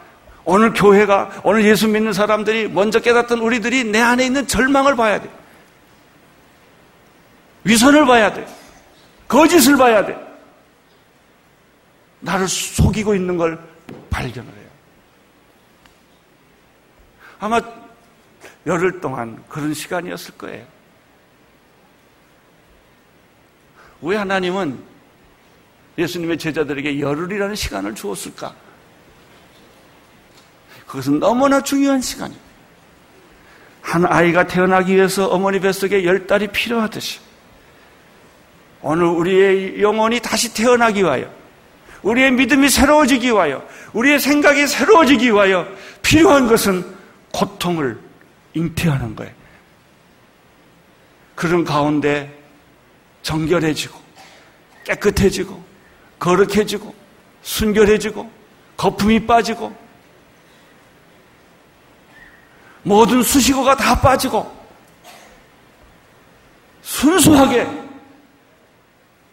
오늘 0.44 0.74
교회가 0.74 1.40
오늘 1.42 1.64
예수 1.64 1.88
믿는 1.88 2.12
사람들이 2.12 2.68
먼저 2.68 3.00
깨닫던 3.00 3.38
우리들이 3.38 3.84
내 3.84 3.98
안에 3.98 4.26
있는 4.26 4.46
절망을 4.46 4.94
봐야 4.94 5.18
돼. 5.18 5.30
위선을 7.64 8.04
봐야 8.04 8.30
돼. 8.30 8.46
거짓을 9.26 9.78
봐야 9.78 10.04
돼. 10.04 10.14
나를 12.20 12.46
속이고 12.46 13.14
있는 13.14 13.38
걸 13.38 13.58
발견을 14.10 14.52
해요. 14.52 14.68
아마 17.38 17.58
열흘 18.66 19.00
동안 19.00 19.42
그런 19.48 19.72
시간이었을 19.72 20.34
거예요. 20.36 20.66
왜 24.02 24.16
하나님은 24.18 24.91
예수님의 25.98 26.38
제자들에게 26.38 27.00
열흘이라는 27.00 27.54
시간을 27.54 27.94
주었을까? 27.94 28.54
그것은 30.86 31.20
너무나 31.20 31.60
중요한 31.62 32.00
시간이에요. 32.00 32.40
한 33.80 34.06
아이가 34.06 34.46
태어나기 34.46 34.94
위해서 34.94 35.26
어머니 35.26 35.60
뱃속에 35.60 36.04
열 36.04 36.26
달이 36.26 36.48
필요하듯이 36.48 37.20
오늘 38.80 39.04
우리의 39.04 39.82
영혼이 39.82 40.20
다시 40.20 40.54
태어나기 40.54 41.02
위하여 41.02 41.32
우리의 42.02 42.32
믿음이 42.32 42.68
새로워지기 42.68 43.28
위하여 43.28 43.66
우리의 43.92 44.18
생각이 44.18 44.66
새로워지기 44.66 45.26
위하여 45.26 45.68
필요한 46.02 46.48
것은 46.48 46.84
고통을 47.32 47.98
잉태하는 48.54 49.16
거예요. 49.16 49.32
그런 51.34 51.64
가운데 51.64 52.32
정결해지고 53.22 53.98
깨끗해지고 54.84 55.71
거룩해지고 56.22 56.94
순결해지고 57.42 58.30
거품이 58.76 59.26
빠지고 59.26 59.76
모든 62.84 63.24
수식어가 63.24 63.74
다 63.74 64.00
빠지고 64.00 64.50
순수하게 66.82 67.66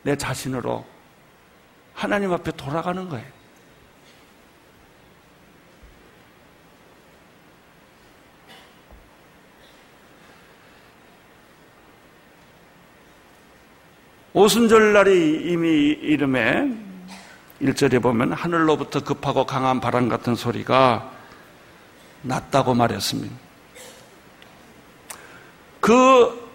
내 0.01 0.15
자신으로 0.15 0.83
하나님 1.93 2.33
앞에 2.33 2.51
돌아가는 2.53 3.07
거예요. 3.07 3.38
오순절날이 14.33 15.51
이미 15.51 15.69
이르매 15.69 16.71
1절에 17.61 18.01
보면 18.01 18.33
하늘로부터 18.33 19.03
급하고 19.03 19.45
강한 19.45 19.79
바람 19.79 20.07
같은 20.07 20.35
소리가 20.35 21.11
났다고 22.21 22.73
말했습니다. 22.73 23.35
그 25.79 26.49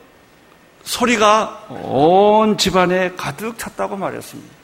소리가 0.85 1.67
온 1.71 2.57
집안에 2.57 3.13
가득 3.17 3.59
찼다고 3.59 3.97
말했습니다. 3.97 4.55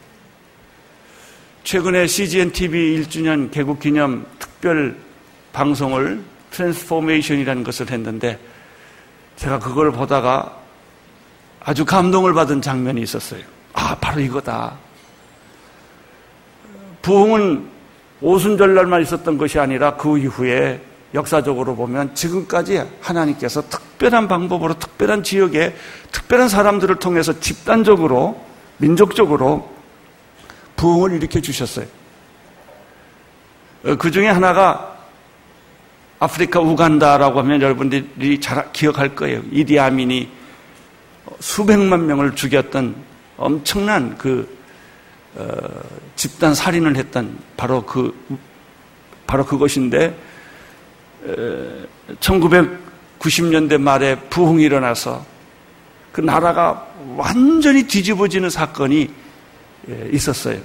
최근에 1.65 2.07
CGN 2.07 2.53
TV 2.53 3.03
1주년 3.03 3.51
개국 3.51 3.81
기념 3.81 4.27
특별 4.39 4.97
방송을 5.53 6.23
Transformation이라는 6.51 7.65
것을 7.65 7.91
했는데 7.91 8.39
제가 9.37 9.59
그걸 9.59 9.91
보다가 9.93 10.60
아주 11.63 11.85
감동을 11.85 12.33
받은 12.35 12.63
장면이 12.63 13.03
있었어요. 13.03 13.43
아, 13.73 13.97
바로 14.01 14.21
이거다. 14.21 14.75
부흥은 17.03 17.69
오순절날만 18.21 19.03
있었던 19.03 19.39
것이 19.39 19.59
아니라 19.59 19.97
그 19.97 20.19
이후에 20.19 20.81
역사적으로 21.15 21.75
보면 21.75 22.15
지금까지 22.15 22.83
하나님께서 23.01 23.63
특별한 23.69 24.29
방법으로 24.29 24.79
특별한 24.79 25.23
지역에 25.23 25.75
특별한 26.13 26.49
사람들을 26.49 26.97
통해서 26.97 27.39
집단적으로 27.41 28.41
민족적으로 28.79 29.71
부흥을 30.77 31.17
일으켜 31.17 31.41
주셨어요. 31.41 31.87
어, 33.85 33.97
그 33.97 34.11
중에 34.11 34.29
하나가 34.29 34.99
아프리카 36.19 36.61
우간다라고 36.61 37.39
하면 37.41 37.63
여러분들이 37.63 38.41
잘 38.41 38.71
기억할 38.73 39.15
거예요. 39.15 39.43
이디아민이 39.51 40.40
수백만 41.41 42.07
명을 42.07 42.37
죽였던 42.37 42.95
엄청난 43.37 44.17
그 44.17 44.59
어, 45.35 45.47
집단 46.17 46.55
살인을 46.55 46.97
했던 46.97 47.39
바로 47.57 47.85
그 47.85 48.15
바로 49.27 49.45
그것인데 49.47 50.17
어, 51.25 51.87
1990년대 52.21 53.79
말에 53.79 54.17
부흥이 54.17 54.63
일어나서 54.63 55.25
그 56.13 56.21
나라가 56.21 56.87
완전히 57.17 57.85
뒤집어지는 57.85 58.51
사건이 58.51 59.11
예, 59.89 60.09
있었어요. 60.13 60.61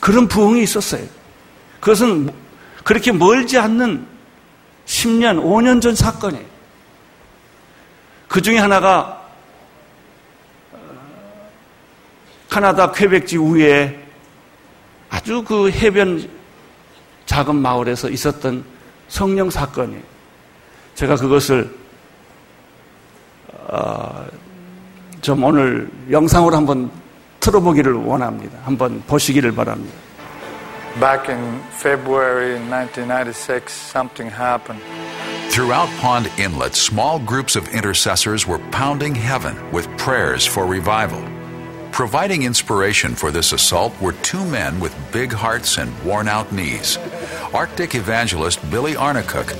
그런 0.00 0.28
부흥이 0.28 0.62
있었어요. 0.62 1.06
그것은 1.80 2.30
그렇게 2.84 3.12
멀지 3.12 3.58
않는 3.58 4.04
10년, 4.86 5.42
5년 5.42 5.80
전 5.80 5.94
사건이에요. 5.94 6.44
그 8.26 8.42
중에 8.42 8.58
하나가 8.58 9.27
카나다 12.57 12.91
퀘벡지 12.91 13.37
위에 13.37 13.99
아주 15.09 15.43
그 15.43 15.69
해변 15.69 16.29
작은 17.25 17.55
마을에서 17.55 18.09
있었던 18.09 18.63
성령 19.07 19.49
사건이에요. 19.49 20.01
제가 20.95 21.15
그것을 21.15 21.73
어, 23.67 24.25
좀 25.21 25.43
오늘 25.43 25.89
영상으로 26.11 26.55
한번 26.55 26.91
틀어보기를 27.39 27.93
원합니다. 27.93 28.57
한번 28.63 29.01
보시기를 29.07 29.53
바랍니다. 29.53 29.93
Back 30.99 31.27
in 31.27 31.59
February 31.71 32.59
1996, 32.59 33.71
something 33.71 34.29
happened. 34.29 34.83
Throughout 35.49 35.89
Pond 35.99 36.29
Inlet, 36.37 36.75
small 36.75 37.19
groups 37.19 37.55
of 37.55 37.67
intercessors 37.73 38.47
were 38.47 38.59
pounding 38.71 39.15
heaven 39.15 39.55
with 39.71 39.87
prayers 39.97 40.45
for 40.45 40.65
revival. 40.65 41.21
Providing 41.92 42.44
inspiration 42.44 43.14
for 43.14 43.30
this 43.30 43.52
assault 43.52 43.92
were 44.00 44.12
two 44.22 44.44
men 44.44 44.78
with 44.78 44.94
big 45.12 45.32
hearts 45.32 45.78
and 45.78 45.90
worn 46.04 46.28
out 46.28 46.52
knees 46.52 46.96
Arctic 47.52 47.94
evangelist 47.94 48.58
Billy 48.70 48.94
Arnacook 48.94 49.52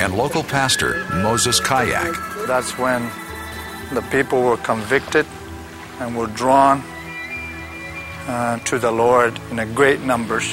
and 0.00 0.16
local 0.16 0.42
pastor 0.42 1.06
Moses 1.22 1.60
Kayak. 1.60 2.14
That's 2.46 2.76
when 2.76 3.10
the 3.94 4.02
people 4.10 4.42
were 4.42 4.58
convicted 4.58 5.26
and 6.00 6.16
were 6.16 6.26
drawn 6.26 6.82
uh, 8.26 8.58
to 8.58 8.78
the 8.78 8.90
Lord 8.90 9.38
in 9.50 9.74
great 9.74 10.00
numbers. 10.00 10.52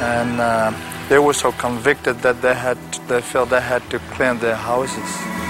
And 0.00 0.40
uh, 0.40 0.72
they 1.08 1.18
were 1.18 1.34
so 1.34 1.52
convicted 1.52 2.20
that 2.20 2.40
they 2.40 2.54
had 2.54 2.78
they 3.08 3.20
felt 3.20 3.50
they 3.50 3.60
had 3.60 3.82
to 3.90 3.98
clean 4.14 4.38
their 4.38 4.56
houses. 4.56 5.43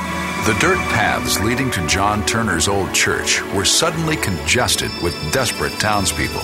The 0.44 0.52
dirt 0.60 0.76
paths 0.92 1.40
leading 1.40 1.70
to 1.70 1.86
John 1.86 2.22
Turner's 2.26 2.68
old 2.68 2.92
church 2.92 3.40
were 3.54 3.64
suddenly 3.64 4.16
congested 4.16 4.90
with 5.02 5.14
desperate 5.32 5.72
townspeople. 5.80 6.42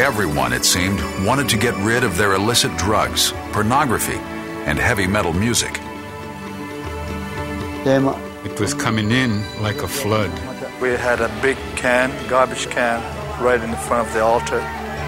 Everyone, 0.00 0.52
it 0.52 0.64
seemed, 0.64 0.98
wanted 1.24 1.48
to 1.50 1.56
get 1.56 1.76
rid 1.84 2.02
of 2.02 2.16
their 2.16 2.34
illicit 2.34 2.76
drugs, 2.76 3.32
pornography, 3.52 4.16
and 4.66 4.76
heavy 4.76 5.06
metal 5.06 5.32
music. 5.32 5.78
It 8.44 8.58
was 8.58 8.74
coming 8.74 9.12
in 9.12 9.44
like 9.62 9.82
a 9.82 9.88
flood. 9.88 10.32
We 10.80 10.88
had 10.88 11.20
a 11.20 11.28
big 11.40 11.56
can, 11.76 12.10
garbage 12.28 12.66
can, 12.70 13.00
right 13.40 13.62
in 13.62 13.72
front 13.86 14.08
of 14.08 14.14
the 14.14 14.24
altar 14.24 14.58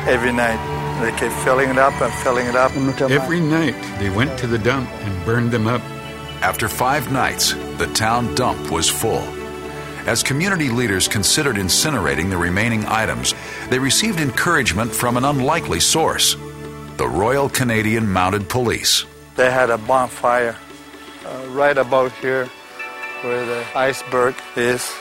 every 0.06 0.32
night. 0.32 0.60
They 1.02 1.10
kept 1.18 1.34
filling 1.42 1.68
it 1.68 1.78
up 1.78 2.00
and 2.00 2.14
filling 2.22 2.46
it 2.46 2.54
up. 2.54 2.70
Every 3.10 3.40
night 3.40 3.74
they 3.98 4.10
went 4.10 4.38
to 4.38 4.46
the 4.46 4.58
dump 4.58 4.88
and 4.88 5.26
burned 5.26 5.50
them 5.50 5.66
up. 5.66 5.82
After 6.42 6.68
five 6.68 7.10
nights, 7.10 7.54
the 7.78 7.86
town 7.94 8.34
dump 8.34 8.70
was 8.70 8.88
full. 8.88 9.22
As 10.06 10.22
community 10.22 10.68
leaders 10.68 11.08
considered 11.08 11.56
incinerating 11.56 12.30
the 12.30 12.36
remaining 12.36 12.84
items, 12.86 13.34
they 13.70 13.78
received 13.78 14.20
encouragement 14.20 14.92
from 14.92 15.16
an 15.16 15.24
unlikely 15.24 15.80
source 15.80 16.36
the 16.96 17.08
Royal 17.08 17.48
Canadian 17.48 18.08
Mounted 18.12 18.48
Police. 18.48 19.04
They 19.34 19.50
had 19.50 19.70
a 19.70 19.78
bonfire 19.78 20.56
uh, 21.26 21.46
right 21.48 21.76
about 21.76 22.12
here 22.12 22.46
where 23.22 23.44
the 23.44 23.64
iceberg 23.74 24.36
is. 24.56 24.94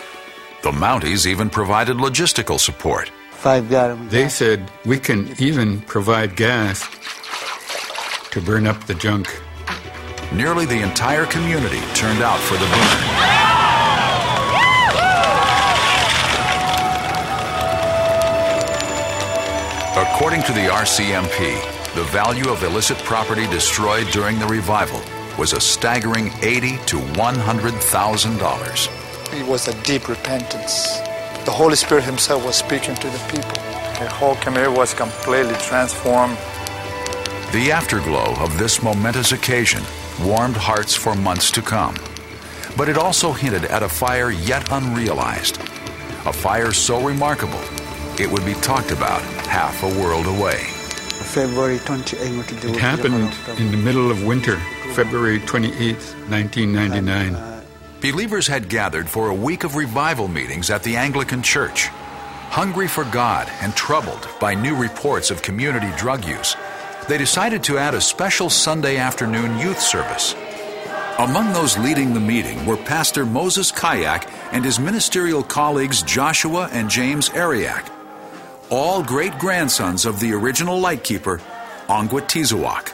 The 0.64 0.72
Mounties 0.72 1.26
even 1.28 1.50
provided 1.50 1.98
logistical 1.98 2.60
support. 2.60 3.12
Five 3.32 3.70
gallons. 3.70 4.12
They 4.12 4.30
said 4.30 4.72
we 4.86 4.98
can 4.98 5.36
even 5.40 5.82
provide 5.82 6.36
gas 6.36 6.88
to 8.32 8.42
burn 8.42 8.66
up 8.66 8.86
the 8.86 8.96
junk. 8.96 9.28
Nearly 10.34 10.66
the 10.66 10.82
entire 10.82 11.28
community 11.28 11.80
turned 11.94 12.24
out 12.24 12.40
for 12.40 12.56
the 12.56 12.66
burn. 12.66 13.34
According 19.96 20.42
to 20.44 20.54
the 20.54 20.70
RCMP, 20.72 21.94
the 21.94 22.04
value 22.06 22.50
of 22.50 22.64
illicit 22.64 22.98
property 23.04 23.46
destroyed 23.46 24.08
during 24.08 24.40
the 24.40 24.48
revival 24.48 25.00
was 25.38 25.54
a 25.54 25.62
staggering 25.62 26.32
eighty 26.42 26.80
to 26.88 26.98
one 27.20 27.36
hundred 27.36 27.76
thousand 27.76 28.40
dollars. 28.40 28.90
It 29.34 29.46
was 29.46 29.68
a 29.68 29.84
deep 29.84 30.10
repentance. 30.10 30.98
The 31.46 31.52
Holy 31.52 31.76
Spirit 31.76 32.06
Himself 32.06 32.44
was 32.44 32.56
speaking 32.56 32.96
to 32.96 33.08
the 33.08 33.20
people. 33.30 33.54
The 34.00 34.10
whole 34.10 34.36
community 34.38 34.76
was 34.76 34.96
completely 34.96 35.54
transformed. 35.58 36.38
The 37.52 37.72
afterglow 37.72 38.34
of 38.44 38.58
this 38.58 38.82
momentous 38.82 39.32
occasion 39.32 39.84
warmed 40.22 40.56
hearts 40.56 40.96
for 40.96 41.16
months 41.16 41.52
to 41.52 41.62
come. 41.62 41.96
But 42.78 42.90
it 42.90 42.98
also 42.98 43.32
hinted 43.32 43.66
at 43.66 43.84
a 43.84 43.90
fire 43.90 44.32
yet 44.32 44.72
unrealized. 44.72 45.58
A 46.26 46.34
fire 46.34 46.72
so 46.72 47.06
remarkable, 47.06 47.62
it 48.20 48.32
would 48.32 48.46
be 48.46 48.54
talked 48.56 48.92
about 48.92 49.22
half 49.48 49.84
a 49.84 50.02
world 50.02 50.28
away. 50.28 50.58
February 51.34 51.80
28. 51.80 52.54
It 52.64 52.76
happened 52.76 53.34
in 53.60 53.72
the 53.72 53.78
middle 53.78 54.12
of 54.12 54.24
winter, 54.24 54.58
February 54.94 55.40
28, 55.40 55.96
1999. 56.30 57.64
Believers 58.02 58.48
had 58.48 58.70
gathered 58.70 59.10
for 59.10 59.30
a 59.30 59.34
week 59.34 59.64
of 59.64 59.76
revival 59.76 60.28
meetings 60.28 60.70
at 60.70 60.84
the 60.84 60.96
Anglican 60.96 61.42
Church. 61.42 61.88
Hungry 62.50 62.88
for 62.88 63.06
God 63.06 63.50
and 63.62 63.76
troubled 63.76 64.28
by 64.40 64.54
new 64.54 64.76
reports 64.76 65.32
of 65.32 65.42
community 65.42 65.90
drug 65.98 66.26
use, 66.26 66.56
they 67.08 67.18
decided 67.18 67.64
to 67.64 67.78
add 67.78 67.94
a 67.94 68.02
special 68.02 68.50
Sunday 68.50 68.98
afternoon 68.98 69.58
youth 69.60 69.80
service. 69.80 70.36
Among 71.20 71.54
those 71.54 71.78
leading 71.78 72.14
the 72.14 72.20
meeting 72.20 72.66
were 72.66 72.78
Pastor 72.78 73.26
Moses 73.26 73.72
Kayak 73.72 74.28
and 74.52 74.66
his 74.66 74.80
ministerial 74.80 75.44
colleagues 75.44 76.02
Joshua 76.02 76.70
and 76.72 76.90
James 76.90 77.30
Ariak, 77.30 77.88
all 78.70 79.04
great 79.04 79.38
grandsons 79.38 80.06
of 80.06 80.20
the 80.20 80.34
original 80.34 80.80
lightkeeper, 80.80 81.40
Ongwat 81.88 82.28
Tizoak. 82.28 82.94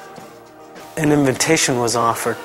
An 0.98 1.12
invitation 1.13 1.80
was 1.80 1.95
offered 1.95 2.36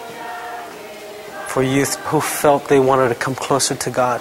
for 1.49 1.63
youth 1.63 1.97
who 2.07 2.21
felt 2.21 2.69
they 2.69 2.79
wanted 2.79 3.09
to 3.09 3.15
come 3.15 3.35
closer 3.35 3.75
to 3.75 3.91
God. 3.91 4.21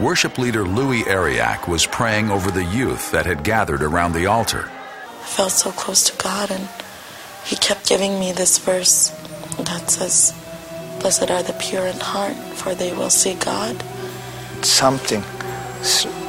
Worship 0.00 0.38
leader 0.38 0.64
Louis 0.64 1.02
Ariak 1.02 1.68
was 1.68 1.86
praying 1.86 2.30
over 2.30 2.50
the 2.50 2.64
youth 2.64 3.10
that 3.10 3.26
had 3.26 3.44
gathered 3.44 3.82
around 3.82 4.12
the 4.12 4.26
altar. 4.26 4.70
I 5.28 5.30
felt 5.30 5.52
so 5.52 5.70
close 5.72 6.08
to 6.08 6.16
God, 6.16 6.50
and 6.50 6.66
He 7.44 7.54
kept 7.56 7.86
giving 7.86 8.18
me 8.18 8.32
this 8.32 8.56
verse 8.56 9.10
that 9.58 9.90
says, 9.90 10.32
Blessed 11.00 11.30
are 11.30 11.42
the 11.42 11.52
pure 11.52 11.86
in 11.86 12.00
heart, 12.00 12.34
for 12.56 12.74
they 12.74 12.92
will 12.94 13.10
see 13.10 13.34
God. 13.34 13.76
Something 14.62 15.22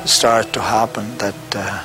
started 0.06 0.52
to 0.52 0.62
happen 0.62 1.18
that 1.18 1.56
uh, 1.56 1.84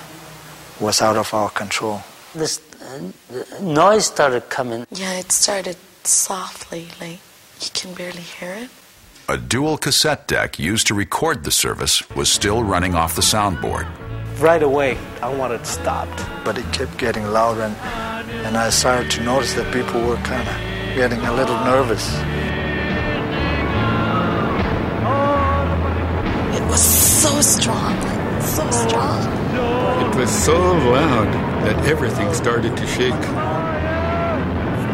was 0.81 1.01
out 1.01 1.17
of 1.17 1.33
our 1.33 1.51
control. 1.51 2.03
This 2.35 2.61
uh, 2.83 3.63
noise 3.63 4.07
started 4.07 4.51
coming. 4.51 4.85
Yeah, 4.91 5.13
it 5.13 5.31
started 5.31 5.77
softly, 6.03 6.89
like 7.01 7.21
you 7.61 7.71
can 7.73 7.95
barely 7.95 8.23
hear 8.23 8.55
it. 8.55 8.71
A 9.29 9.39
dual 9.39 9.79
cassette 9.79 10.27
deck 10.27 10.59
used 10.59 10.89
to 10.89 10.95
record 10.95 11.45
the 11.45 11.53
service 11.53 12.07
was 12.11 12.29
still 12.29 12.65
running 12.65 12.97
off 12.97 13.15
the 13.15 13.23
soundboard. 13.23 13.87
Right 14.39 14.63
away, 14.65 14.99
I 15.23 15.33
wanted 15.33 15.61
it 15.61 15.67
stopped. 15.67 16.21
But 16.45 16.59
it 16.59 16.71
kept 16.73 16.99
getting 16.99 17.25
louder, 17.25 17.63
and, 17.63 17.77
and 18.45 18.57
I 18.57 18.69
started 18.71 19.11
to 19.13 19.23
notice 19.23 19.55
that 19.55 19.73
people 19.73 20.01
were 20.01 20.17
kind 20.17 20.49
of 20.49 20.97
getting 20.97 21.21
a 21.21 21.33
little 21.33 21.57
nervous. 21.65 22.13
It 26.57 26.69
was 26.69 26.83
so 26.83 27.41
strong, 27.41 27.95
so 28.41 28.69
strong. 28.71 29.23
It 30.03 30.17
was 30.17 30.31
so 30.31 30.57
loud 30.57 31.33
that 31.65 31.87
everything 31.87 32.35
started 32.35 32.77
to 32.77 32.87
shake. 32.89 33.25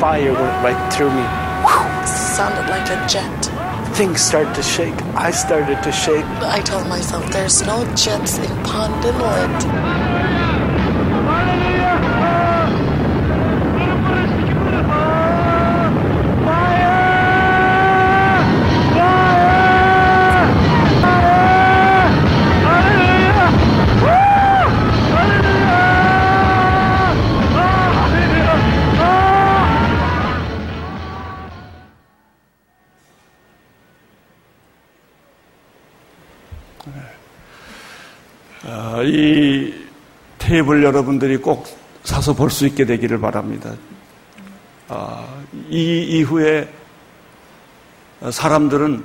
Fire 0.01 0.33
went 0.33 0.65
right 0.65 0.93
through 0.93 1.11
me. 1.11 1.25
It 2.03 2.09
sounded 2.09 2.69
like 2.71 2.89
a 2.91 3.07
jet. 3.09 3.50
Things 3.95 4.21
started 4.23 4.55
to 4.55 4.63
shake. 4.63 4.95
I 5.15 5.31
started 5.31 5.83
to 5.83 5.93
shake. 5.93 6.25
I 6.41 6.61
told 6.63 6.87
myself, 6.89 7.31
there's 7.33 7.61
no 7.63 7.85
jets 7.95 8.39
in 8.39 8.49
Pond 8.65 9.05
Inlet. 9.05 10.40
이 40.61 40.63
테이블 40.63 40.85
여러분들이 40.85 41.39
꼭 41.39 41.67
사서 42.05 42.35
볼 42.35 42.51
수 42.51 42.67
있게 42.67 42.85
되기를 42.85 43.19
바랍니다. 43.19 43.73
어, 44.89 45.43
이 45.71 46.03
이후에 46.03 46.69
사람들은 48.31 49.03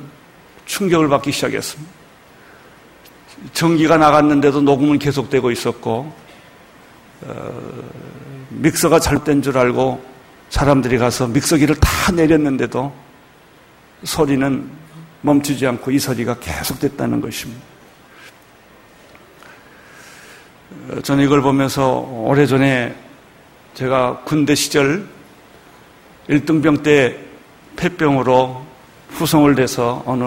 충격을 0.66 1.08
받기 1.08 1.32
시작했습니다. 1.32 1.92
전기가 3.54 3.98
나갔는데도 3.98 4.62
녹음은 4.62 5.00
계속되고 5.00 5.52
있었고 5.52 6.14
어, 7.22 7.72
믹서가 8.50 9.00
잘못된 9.00 9.42
줄 9.42 9.58
알고 9.58 10.04
사람들이 10.50 10.98
가서 10.98 11.28
믹서기를 11.28 11.76
다 11.76 12.12
내렸는데도 12.12 12.94
소리는 14.04 14.70
멈추지 15.22 15.66
않고 15.68 15.92
이 15.92 16.00
소리가 16.00 16.38
계속됐다는 16.40 17.22
것입니다. 17.22 17.62
어, 20.72 20.75
저는 21.02 21.24
이걸 21.26 21.42
보면서 21.42 22.00
오래전에 22.00 22.96
제가 23.74 24.22
군대 24.24 24.54
시절 24.54 25.08
1등병 26.30 26.84
때 26.84 27.18
폐병으로 27.76 28.64
후송을 29.10 29.56
돼서 29.56 30.04
어느 30.06 30.24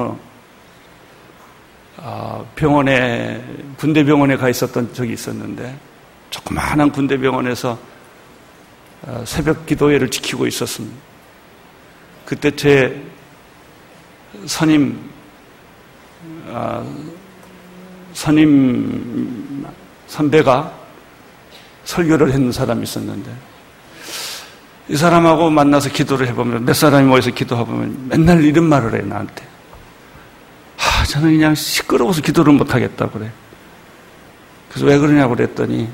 아, 1.96 2.44
병원에 2.56 3.42
군대 3.76 4.04
병원에 4.04 4.36
가 4.36 4.48
있었던 4.48 4.94
적이 4.94 5.12
있었는데 5.12 5.78
조그마한 6.30 6.90
군대 6.90 7.16
병원에서 7.16 7.78
아, 9.06 9.22
새벽 9.24 9.64
기도회를 9.64 10.10
지키고 10.10 10.46
있었습니다. 10.48 10.96
그때 12.24 12.54
제 12.54 13.00
선임 14.46 14.98
아, 16.52 16.84
선임 18.12 19.47
선배가 20.08 20.72
설교를 21.84 22.32
했는 22.32 22.50
사람이 22.52 22.82
있었는데 22.82 23.30
이 24.88 24.96
사람하고 24.96 25.50
만나서 25.50 25.90
기도를 25.90 26.26
해보면 26.28 26.64
몇 26.64 26.72
사람이 26.72 27.06
모여서 27.06 27.30
기도해보면 27.30 28.08
맨날 28.08 28.42
이런 28.42 28.64
말을 28.64 28.94
해 28.94 29.02
나한테. 29.02 29.46
아 30.78 31.04
저는 31.04 31.32
그냥 31.32 31.54
시끄러워서 31.54 32.22
기도를 32.22 32.52
못하겠다 32.54 33.10
그래. 33.10 33.30
그래서 34.70 34.86
왜 34.86 34.98
그러냐고 34.98 35.34
그랬더니 35.34 35.88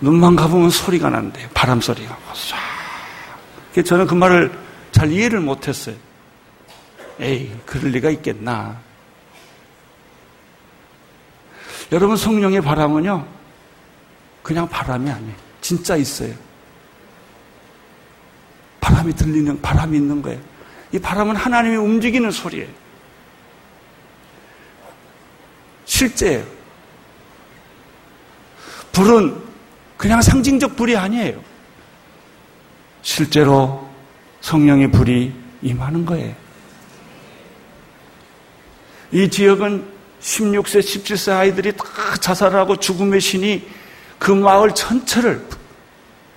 눈만 0.00 0.36
가보면 0.36 0.70
소리가 0.70 1.10
난대요. 1.10 1.48
바람 1.54 1.80
소리가 1.80 2.16
쏴. 3.74 3.84
저는 3.84 4.06
그 4.06 4.14
말을 4.14 4.52
잘 4.92 5.10
이해를 5.10 5.40
못했어요. 5.40 5.96
에이 7.20 7.50
그럴 7.66 7.90
리가 7.90 8.10
있겠나 8.10 8.78
여러분 11.92 12.16
성령의 12.16 12.60
바람은요 12.60 13.26
그냥 14.42 14.68
바람이 14.68 15.10
아니에요 15.10 15.34
진짜 15.60 15.96
있어요 15.96 16.48
바람이 18.88 19.14
들리는, 19.14 19.60
바람이 19.60 19.96
있는 19.96 20.22
거예요. 20.22 20.40
이 20.92 20.98
바람은 20.98 21.36
하나님이 21.36 21.76
움직이는 21.76 22.30
소리예요. 22.30 22.68
실제예요. 25.84 26.44
불은 28.92 29.42
그냥 29.96 30.22
상징적 30.22 30.76
불이 30.76 30.96
아니에요. 30.96 31.42
실제로 33.02 33.88
성령의 34.40 34.90
불이 34.90 35.32
임하는 35.62 36.04
거예요. 36.04 36.34
이 39.12 39.28
지역은 39.28 39.97
16세, 40.20 40.80
17세 40.80 41.32
아이들이 41.32 41.72
다 41.72 41.84
자살하고 42.20 42.76
죽음의 42.76 43.20
신이 43.20 43.66
그 44.18 44.32
마을 44.32 44.74
전체를 44.74 45.46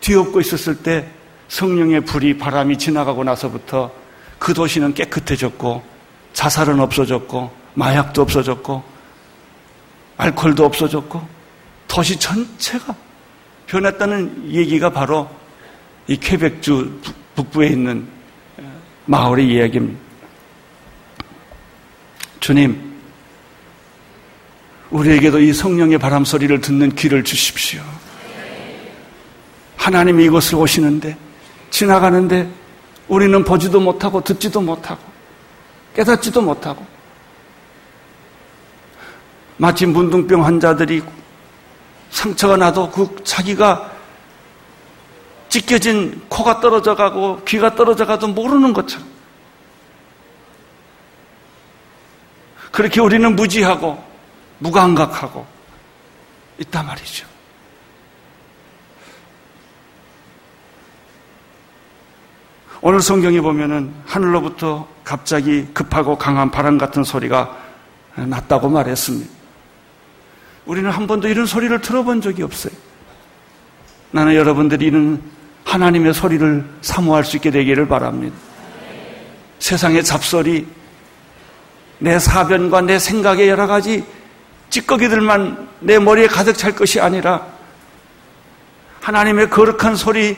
뒤엎고 0.01 0.39
있었을 0.41 0.77
때 0.77 1.07
성령의 1.47 2.01
불이 2.01 2.37
바람이 2.37 2.77
지나가고 2.77 3.23
나서부터 3.23 3.91
그 4.39 4.53
도시는 4.53 4.93
깨끗해졌고 4.93 5.83
자살은 6.33 6.79
없어졌고 6.79 7.51
마약도 7.73 8.21
없어졌고 8.21 8.83
알코올도 10.17 10.65
없어졌고 10.65 11.21
도시 11.87 12.17
전체가 12.17 12.95
변했다는 13.67 14.51
얘기가 14.51 14.89
바로 14.91 15.29
이 16.07 16.17
퀘벡주 16.17 17.01
북부에 17.35 17.67
있는 17.67 18.07
마을의 19.05 19.47
이야기입니다. 19.47 19.99
주님, 22.39 22.90
우리에게도 24.91 25.39
이 25.39 25.53
성령의 25.53 25.97
바람 25.97 26.25
소리를 26.25 26.59
듣는 26.59 26.93
귀를 26.95 27.23
주십시오. 27.23 27.81
하나님이 29.77 30.25
이곳을 30.25 30.55
오시는데 30.55 31.17
지나가는데 31.71 32.49
우리는 33.07 33.43
보지도 33.43 33.79
못하고 33.79 34.21
듣지도 34.21 34.61
못하고 34.61 35.01
깨닫지도 35.95 36.41
못하고 36.41 36.85
마치 39.57 39.85
문둥병 39.85 40.45
환자들이 40.45 41.01
상처가 42.09 42.57
나도 42.57 42.91
그 42.91 43.15
자기가 43.23 43.91
찢겨진 45.49 46.21
코가 46.29 46.59
떨어져 46.59 46.95
가고 46.95 47.41
귀가 47.45 47.73
떨어져 47.75 48.05
가도 48.05 48.27
모르는 48.27 48.73
것처럼 48.73 49.07
그렇게 52.71 53.01
우리는 53.01 53.35
무지하고 53.35 54.10
무감각하고 54.61 55.45
있단 56.59 56.85
말이죠. 56.85 57.27
오늘 62.83 62.99
성경에 62.99 63.41
보면은 63.41 63.93
하늘로부터 64.05 64.87
갑자기 65.03 65.67
급하고 65.73 66.17
강한 66.17 66.49
바람 66.49 66.77
같은 66.77 67.03
소리가 67.03 67.57
났다고 68.15 68.69
말했습니다. 68.69 69.31
우리는 70.65 70.89
한 70.89 71.05
번도 71.05 71.27
이런 71.27 71.45
소리를 71.45 71.79
들어본 71.81 72.21
적이 72.21 72.43
없어요. 72.43 72.73
나는 74.11 74.35
여러분들이 74.35 74.85
이런 74.85 75.21
하나님의 75.63 76.13
소리를 76.13 76.65
사모할 76.81 77.23
수 77.23 77.37
있게 77.37 77.51
되기를 77.51 77.87
바랍니다. 77.87 78.35
세상의 79.59 80.03
잡소리, 80.03 80.67
내 81.99 82.17
사변과 82.17 82.81
내 82.81 82.97
생각의 82.97 83.47
여러 83.47 83.67
가지 83.67 84.03
찌꺼기들만 84.71 85.69
내 85.81 85.99
머리에 85.99 86.27
가득 86.27 86.53
찰 86.57 86.73
것이 86.73 86.99
아니라 86.99 87.45
하나님의 89.01 89.49
거룩한 89.49 89.95
소리, 89.95 90.37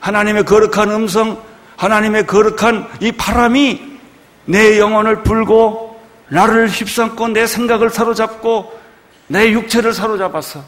하나님의 0.00 0.44
거룩한 0.44 0.90
음성, 0.90 1.42
하나님의 1.76 2.26
거룩한 2.26 2.88
이 3.00 3.12
바람이 3.12 3.98
내 4.46 4.78
영혼을 4.78 5.22
불고 5.22 6.00
나를 6.28 6.68
휩삼고 6.68 7.28
내 7.28 7.46
생각을 7.46 7.90
사로잡고 7.90 8.80
내 9.28 9.52
육체를 9.52 9.92
사로잡아서 9.92 10.64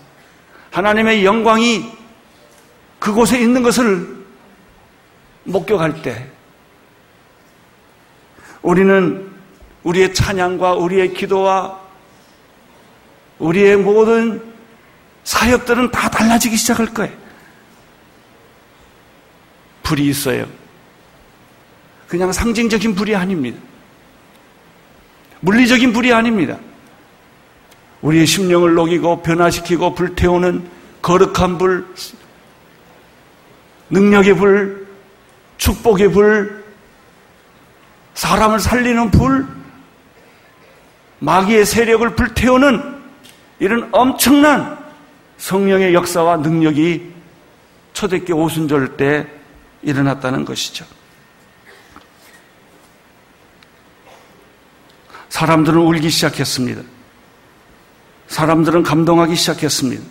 하나님의 0.71 1.25
영광이 1.25 1.91
그곳에 2.99 3.41
있는 3.41 3.63
것을 3.63 4.25
목격할 5.45 6.03
때 6.03 6.27
우리는 8.63 9.31
우리의 9.83 10.15
찬양과 10.15 10.75
우리의 10.75 11.15
기도와 11.15 11.84
우리의 13.45 13.77
모든 13.77 14.43
사역들은 15.25 15.91
다 15.91 16.09
달라지기 16.09 16.57
시작할 16.57 16.87
거예요. 16.95 17.13
불이 19.83 20.07
있어요. 20.07 20.47
그냥 22.09 22.33
상징적인 22.33 22.95
불이 22.95 23.15
아닙니다. 23.15 23.59
물리적인 25.41 25.93
불이 25.93 26.13
아닙니다. 26.13 26.57
우리의 28.01 28.27
심령을 28.27 28.75
녹이고 28.75 29.23
변화시키고 29.23 29.95
불태우는 29.95 30.67
거룩한 31.03 31.59
불, 31.59 31.87
능력의 33.91 34.37
불, 34.37 34.87
축복의 35.59 36.13
불, 36.13 36.65
사람을 38.15 38.59
살리는 38.59 39.11
불, 39.11 39.47
마귀의 41.19 41.67
세력을 41.67 42.09
불태우는 42.15 42.94
이런 43.59 43.89
엄청난 43.93 44.79
성령의 45.39 45.95
역사와 45.95 46.39
능력이 46.39 47.13
초대교 47.93 48.35
오순절 48.35 48.97
때 48.97 49.27
일어났다는 49.83 50.45
것이죠. 50.45 50.85
사람들은 55.29 55.79
울기 55.79 56.11
시작했습니다. 56.11 56.83
사람들은 58.29 58.83
감동하기 58.83 59.35
시작했습니다. 59.35 60.03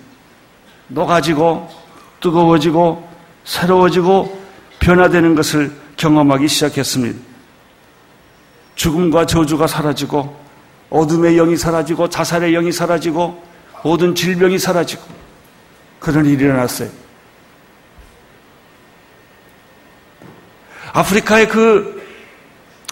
녹아지고 0.90 1.70
뜨거워지고 2.20 3.10
새로워지고 3.44 4.44
변화되는 4.80 5.36
것을 5.36 5.72
경험하기 5.98 6.48
시작했습니다. 6.48 7.20
죽음과 8.76 9.26
저주가 9.26 9.68
사라지고 9.68 10.43
어둠의 10.94 11.36
영이 11.38 11.58
사라지고 11.58 12.08
자살의 12.08 12.54
영이 12.54 12.72
사라지고 12.72 13.44
모든 13.84 14.14
질병이 14.14 14.60
사라지고 14.60 15.02
그런 16.00 16.26
일이 16.26 16.44
일어났어요. 16.44 16.88
아프리카의 20.94 21.50
그 21.50 22.04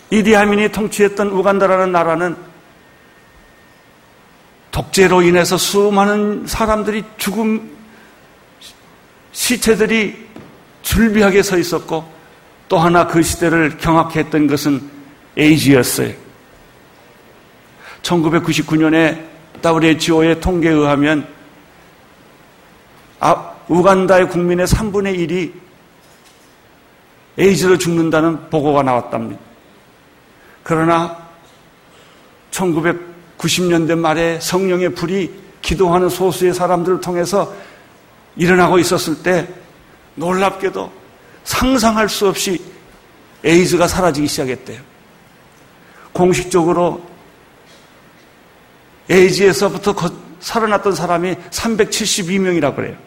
이디아민이 0.10 0.70
통치했던 0.70 1.28
우간다라는 1.28 1.92
나라는 1.92 2.36
독재로 4.72 5.22
인해서 5.22 5.56
수많은 5.56 6.48
사람들이 6.48 7.04
죽음 7.18 7.78
시체들이 9.32 10.28
줄비하게 10.82 11.44
서 11.44 11.56
있었고 11.56 12.12
또 12.68 12.80
하나 12.80 13.06
그 13.06 13.22
시대를 13.22 13.78
경악해 13.78 14.22
했던 14.22 14.48
것은 14.48 14.82
에이지였어요. 15.38 16.31
1999년에 18.04 19.32
WHO의 19.64 20.40
통계에 20.40 20.72
의하면 20.72 21.28
아, 23.20 23.52
우간다의 23.68 24.30
국민의 24.30 24.66
3분의 24.66 25.18
1이 25.20 25.54
에이즈로 27.38 27.78
죽는다는 27.78 28.50
보고가 28.50 28.84
나왔답니다. 28.84 29.40
그러나 30.64 31.18
1990년대 32.52 33.98
말에 33.98 34.40
성령의 34.40 34.94
불이 34.96 35.32
기도하는 35.62 36.10
소수의 36.10 36.54
사람들을 36.54 37.02
통해서 37.02 37.54
일어나고 38.36 38.80
있었을 38.80 39.24
때 39.24 39.48
놀랍게도 40.16 40.92
상상할 41.44 42.10
수 42.10 42.28
없이 42.28 42.62
에이즈가 43.44 43.88
사라지기 43.88 44.28
시작했대요. 44.28 44.82
공식적으로 46.14 47.11
에이즈에서부터 49.10 49.94
살아났던 50.40 50.96
사람이 50.96 51.36
372명이라고 51.36 52.76
그래요. 52.76 52.98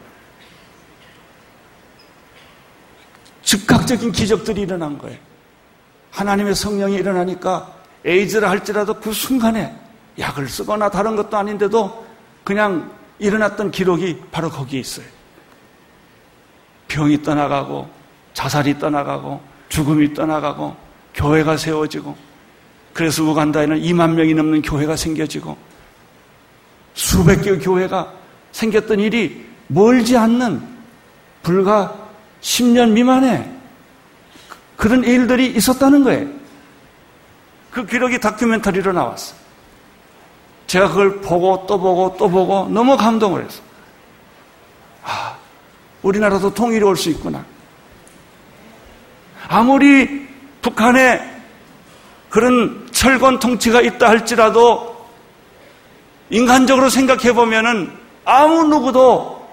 즉각적인 3.43 4.11
기적들이 4.11 4.61
일어난 4.61 4.97
거예요. 4.97 5.17
하나님의 6.11 6.55
성령이 6.55 6.95
일어나니까 6.95 7.73
에이즈를 8.05 8.49
할지라도 8.49 8.99
그 8.99 9.11
순간에 9.11 9.75
약을 10.17 10.47
쓰거나 10.47 10.89
다른 10.89 11.15
것도 11.15 11.37
아닌데도 11.37 12.05
그냥 12.43 12.91
일어났던 13.19 13.71
기록이 13.71 14.21
바로 14.31 14.49
거기에 14.49 14.79
있어요. 14.79 15.05
병이 16.87 17.23
떠나가고 17.23 17.89
자살이 18.33 18.79
떠나가고 18.79 19.41
죽음이 19.69 20.13
떠나가고 20.13 20.75
교회가 21.13 21.57
세워지고 21.57 22.15
그래서 22.93 23.23
우간다에는 23.23 23.81
2만 23.81 24.13
명이 24.13 24.33
넘는 24.33 24.61
교회가 24.61 24.95
생겨지고 24.95 25.57
수백 26.95 27.41
개의 27.43 27.59
교회가 27.59 28.11
생겼던 28.51 28.99
일이 28.99 29.45
멀지 29.67 30.17
않는 30.17 30.61
불과 31.43 31.95
10년 32.41 32.91
미만에 32.91 33.51
그런 34.77 35.03
일들이 35.03 35.47
있었다는 35.47 36.03
거예요. 36.03 36.27
그 37.71 37.85
기록이 37.85 38.19
다큐멘터리로 38.19 38.93
나왔어. 38.93 39.35
제가 40.67 40.87
그걸 40.87 41.21
보고 41.21 41.65
또 41.67 41.79
보고 41.79 42.15
또 42.17 42.29
보고 42.29 42.67
너무 42.69 42.97
감동을 42.97 43.43
했어. 43.45 43.61
아, 45.03 45.35
우리나라도 46.01 46.53
통일이 46.53 46.83
올 46.83 46.95
수 46.95 47.09
있구나. 47.09 47.43
아무리 49.47 50.27
북한에 50.61 51.21
그런 52.29 52.87
철권 52.91 53.39
통치가 53.39 53.81
있다 53.81 54.09
할지라도 54.09 54.94
인간적으로 56.29 56.89
생각해 56.89 57.33
보면은 57.33 57.91
아무 58.23 58.63
누구도 58.63 59.45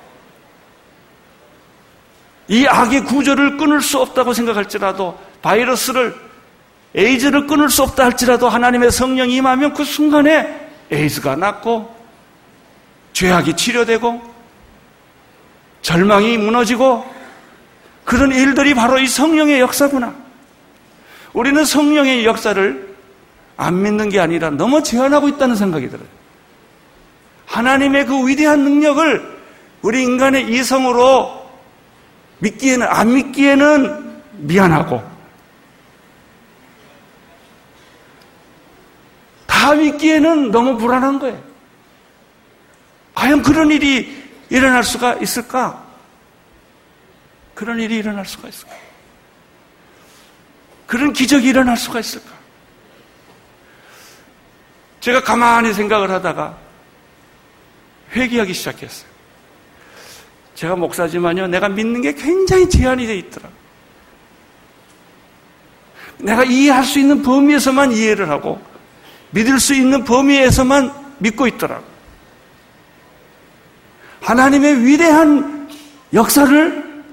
이 2.49 2.67
악의 2.67 3.05
구조를 3.05 3.57
끊을 3.57 3.81
수 3.81 4.01
없다고 4.01 4.33
생각할지라도 4.33 5.19
바이러스를 5.43 6.15
에이즈를 6.95 7.47
끊을 7.47 7.71
수 7.71 7.83
없다 7.83 8.05
할지라도 8.05 8.49
하나님의 8.49 8.91
성령이 8.91 9.35
임하면 9.37 9.73
그 9.73 9.85
순간에 9.85 10.69
에이즈가 10.91 11.37
낫고 11.37 11.95
죄악이 13.13 13.57
치료되고 13.57 14.23
절망이 15.81 16.37
무너지고 16.39 17.05
그런 18.05 18.33
일들이 18.33 18.75
바로 18.75 18.99
이 18.99 19.07
성령의 19.07 19.61
역사구나. 19.61 20.15
우리는 21.33 21.65
성령의 21.65 22.27
역사를 22.27 22.97
안 23.57 23.83
믿는 23.83 24.09
게 24.09 24.21
아니라 24.21 24.51
너무 24.51 24.83
제한하고 24.83 25.29
있다는 25.29 25.57
생각이 25.57 25.89
들어요. 25.89 26.07
하나님의 27.53 28.07
그 28.07 28.27
위대한 28.27 28.65
능력을 28.65 29.43
우리 29.83 30.03
인간의 30.03 30.49
이성으로 30.49 31.51
믿기에는, 32.39 32.87
안 32.87 33.13
믿기에는 33.13 34.23
미안하고, 34.39 35.03
다 39.47 39.75
믿기에는 39.75 40.51
너무 40.51 40.79
불안한 40.79 41.19
거예요. 41.19 41.41
과연 43.15 43.43
그런 43.43 43.71
일이 43.71 44.23
일어날 44.49 44.83
수가 44.83 45.17
있을까? 45.17 45.85
그런 47.55 47.79
일이 47.79 47.97
일어날 47.97 48.25
수가 48.25 48.49
있을까? 48.49 48.75
그런 50.87 51.13
기적이 51.13 51.49
일어날 51.49 51.77
수가 51.77 52.01
있을까? 52.01 52.31
제가 55.01 55.23
가만히 55.23 55.75
생각을 55.75 56.11
하다가 56.11 56.62
회개하기 58.15 58.53
시작했어요. 58.53 59.11
제가 60.55 60.77
목사지만요, 60.77 61.49
내가 61.49 61.69
믿는 61.69 62.03
게 62.03 62.15
굉장히 62.15 62.69
제한이 62.69 63.07
돼 63.07 63.17
있더라. 63.17 63.49
내가 66.19 66.45
이해할 66.45 66.85
수 66.85 67.01
있는 67.01 67.23
범위에서만 67.23 67.93
이해를 67.93 68.29
하고 68.29 68.61
믿을 69.31 69.59
수 69.59 69.75
있는 69.75 70.05
범위에서만 70.05 70.93
믿고 71.19 71.47
있더라고. 71.49 71.85
하나님의 74.21 74.85
위대한 74.85 75.69
역사를 76.13 77.05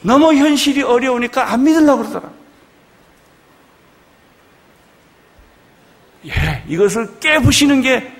너무 0.00 0.32
현실이 0.32 0.82
어려우니까 0.82 1.52
안 1.52 1.64
믿으려고 1.64 2.02
그러더라. 2.02 2.32
예, 6.26 6.64
이것을 6.68 7.18
깨부시는 7.20 7.82
게 7.82 8.15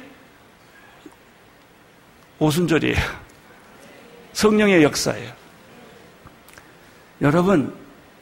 오순절이에요. 2.39 2.97
성령의 4.33 4.83
역사예요. 4.83 5.33
여러분, 7.23 7.73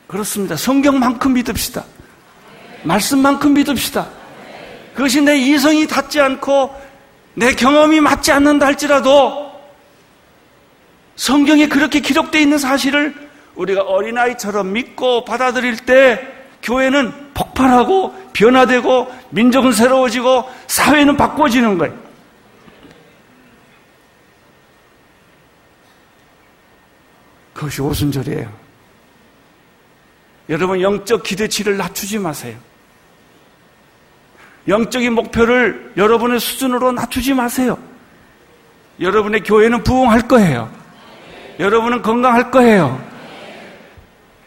그렇습니다. 0.07 0.57
성경만큼 0.57 1.33
믿읍시다. 1.35 1.85
말씀만큼 2.85 3.55
믿읍시다. 3.55 4.07
그것이 4.95 5.21
내 5.23 5.37
이성이 5.37 5.87
닿지 5.87 6.21
않고 6.21 6.75
내 7.35 7.55
경험이 7.55 8.01
맞지 8.01 8.31
않는다 8.31 8.67
할지라도 8.67 9.53
성경에 11.17 11.67
그렇게 11.67 12.01
기록되어 12.01 12.41
있는 12.41 12.59
사실을 12.59 13.15
우리가 13.57 13.83
어린아이처럼 13.83 14.73
믿고 14.73 15.25
받아들일 15.25 15.77
때 15.79 16.21
교회는 16.63 17.33
폭발하고 17.35 18.15
변화되고 18.33 19.13
민족은 19.31 19.73
새로워지고 19.73 20.49
사회는 20.67 21.17
바꿔지는 21.17 21.79
거예요. 21.79 22.04
그것이 27.55 27.81
오순절이에요. 27.81 28.53
여러분 30.51 30.81
영적 30.83 31.23
기대치를 31.23 31.77
낮추지 31.79 32.19
마세요. 32.19 32.57
영적인 34.69 35.15
목표를 35.15 35.93
여러분의 35.97 36.41
수준으로 36.41 36.93
낮추지 36.93 37.33
마세요. 37.35 37.79
여러분의 39.01 39.43
교회는 39.43 39.83
부흥할 39.85 40.29
거예요. 40.29 40.71
여러분은 41.59 42.03
건강할 42.03 42.51
거예요. 42.51 43.03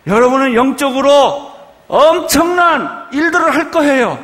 여러분은 0.06 0.54
영적으로 0.54 1.52
엄청난 1.88 3.08
일들을 3.12 3.56
할 3.56 3.72
거예요. 3.72 4.24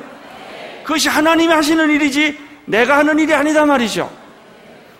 그것이 0.83 1.09
하나님이 1.09 1.53
하시는 1.53 1.89
일이지 1.89 2.37
내가 2.65 2.97
하는 2.97 3.19
일이 3.19 3.33
아니다 3.33 3.65
말이죠. 3.65 4.11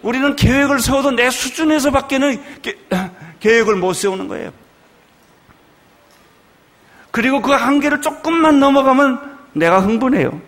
우리는 0.01 0.35
계획을 0.35 0.79
세워도 0.79 1.11
내 1.11 1.29
수준에서 1.29 1.91
밖에는 1.91 2.41
계획을 3.43 3.75
못 3.75 3.91
세우는 3.91 4.29
거예요. 4.29 4.53
그리고 7.11 7.41
그 7.41 7.51
한계를 7.51 8.01
조금만 8.01 8.61
넘어가면 8.61 9.37
내가 9.51 9.81
흥분해요. 9.81 10.41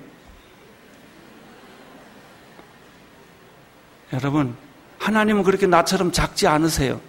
여러분, 4.14 4.56
하나님은 4.98 5.44
그렇게 5.44 5.68
나처럼 5.68 6.14
작지 6.14 6.48
않으세요. 6.48 7.02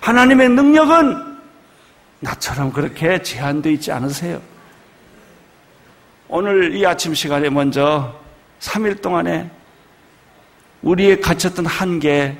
하나님의 0.00 0.48
능력은 0.48 1.38
나처럼 2.20 2.72
그렇게 2.72 3.20
제한되어 3.20 3.72
있지 3.72 3.92
않으세요. 3.92 4.40
오늘 6.28 6.74
이 6.74 6.86
아침 6.86 7.12
시간에 7.12 7.50
먼저 7.50 8.18
3일 8.60 9.02
동안에 9.02 9.50
우리의 10.80 11.20
갇혔던 11.20 11.66
한계, 11.66 12.38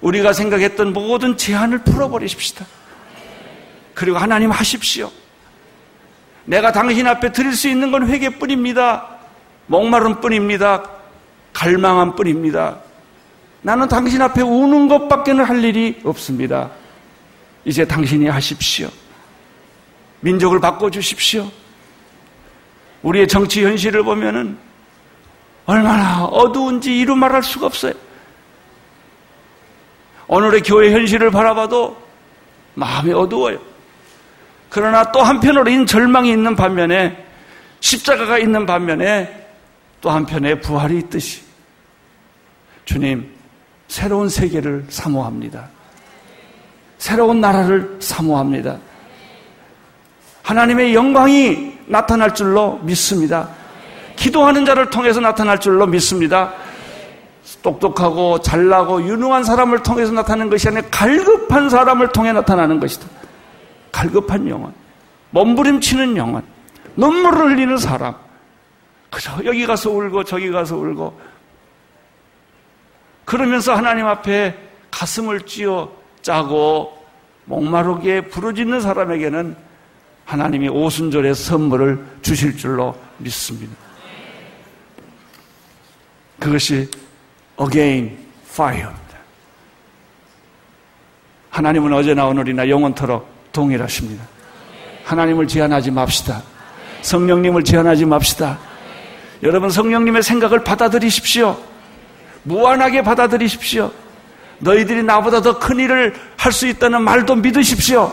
우리가 0.00 0.32
생각했던 0.32 0.92
모든 0.92 1.36
제한을 1.36 1.78
풀어버리십시다. 1.84 2.66
그리고 3.94 4.18
하나님 4.18 4.50
하십시오. 4.50 5.10
내가 6.44 6.72
당신 6.72 7.06
앞에 7.06 7.32
드릴 7.32 7.54
수 7.54 7.68
있는 7.68 7.90
건 7.90 8.08
회개뿐입니다. 8.08 9.06
목마름 9.66 10.20
뿐입니다. 10.20 10.82
갈망한 11.52 12.16
뿐입니다. 12.16 12.78
나는 13.62 13.88
당신 13.88 14.22
앞에 14.22 14.40
우는 14.40 14.88
것밖에는 14.88 15.44
할 15.44 15.62
일이 15.62 16.00
없습니다. 16.04 16.70
이제 17.64 17.84
당신이 17.84 18.26
하십시오. 18.26 18.88
민족을 20.20 20.60
바꿔주십시오. 20.60 21.50
우리의 23.02 23.28
정치 23.28 23.64
현실을 23.64 24.02
보면은 24.02 24.56
얼마나 25.66 26.24
어두운지 26.24 26.98
이루 26.98 27.16
말할 27.16 27.42
수가 27.42 27.66
없어요. 27.66 27.92
오늘의 30.30 30.62
교회 30.62 30.92
현실을 30.92 31.32
바라봐도 31.32 31.96
마음이 32.74 33.12
어두워요. 33.12 33.58
그러나 34.68 35.10
또 35.10 35.22
한편으로 35.22 35.68
인 35.68 35.84
절망이 35.84 36.30
있는 36.30 36.54
반면에 36.54 37.26
십자가가 37.80 38.38
있는 38.38 38.64
반면에 38.64 39.48
또 40.00 40.08
한편에 40.08 40.60
부활이 40.60 40.98
있듯이 40.98 41.42
주님 42.84 43.28
새로운 43.88 44.28
세계를 44.28 44.86
사모합니다. 44.88 45.68
새로운 46.98 47.40
나라를 47.40 47.96
사모합니다. 47.98 48.78
하나님의 50.44 50.94
영광이 50.94 51.78
나타날 51.86 52.36
줄로 52.36 52.78
믿습니다. 52.84 53.48
기도하는 54.14 54.64
자를 54.64 54.90
통해서 54.90 55.18
나타날 55.18 55.58
줄로 55.58 55.88
믿습니다. 55.88 56.54
똑똑하고 57.62 58.40
잘나고 58.40 59.02
유능한 59.02 59.44
사람을 59.44 59.82
통해서 59.82 60.12
나타나는 60.12 60.50
것이 60.50 60.68
아니라 60.68 60.82
갈급한 60.90 61.68
사람을 61.68 62.08
통해 62.08 62.32
나타나는 62.32 62.80
것이다. 62.80 63.06
갈급한 63.92 64.48
영혼, 64.48 64.72
몸부림치는 65.30 66.16
영혼, 66.16 66.42
눈물을 66.96 67.52
흘리는 67.52 67.76
사람. 67.78 68.14
그저 69.10 69.44
여기 69.44 69.66
가서 69.66 69.90
울고 69.90 70.24
저기 70.24 70.50
가서 70.50 70.76
울고 70.76 71.20
그러면서 73.24 73.74
하나님 73.74 74.06
앞에 74.06 74.56
가슴을 74.90 75.42
쥐어 75.42 75.90
짜고 76.22 76.98
목마르게 77.44 78.28
부르짖는 78.28 78.80
사람에게는 78.80 79.56
하나님이 80.24 80.68
오순절의 80.68 81.34
선물을 81.34 82.04
주실 82.22 82.56
줄로 82.56 82.96
믿습니다. 83.18 83.74
그것이 86.38 86.88
again 87.60 88.16
fire입니다. 88.48 89.00
하나님은 91.50 91.92
어제나 91.92 92.26
오늘이나 92.26 92.68
영원토록 92.68 93.28
동일하십니다. 93.52 94.24
하나님을 95.04 95.48
제한하지 95.48 95.90
맙시다. 95.90 96.42
성령님을 97.02 97.64
제한하지 97.64 98.04
맙시다. 98.06 98.58
여러분 99.42 99.70
성령님의 99.70 100.22
생각을 100.22 100.62
받아들이십시오. 100.64 101.56
무한하게 102.44 103.02
받아들이십시오. 103.02 103.90
너희들이 104.60 105.02
나보다 105.02 105.40
더 105.40 105.58
큰 105.58 105.78
일을 105.78 106.14
할 106.36 106.52
수 106.52 106.66
있다는 106.66 107.02
말도 107.02 107.34
믿으십시오. 107.36 108.12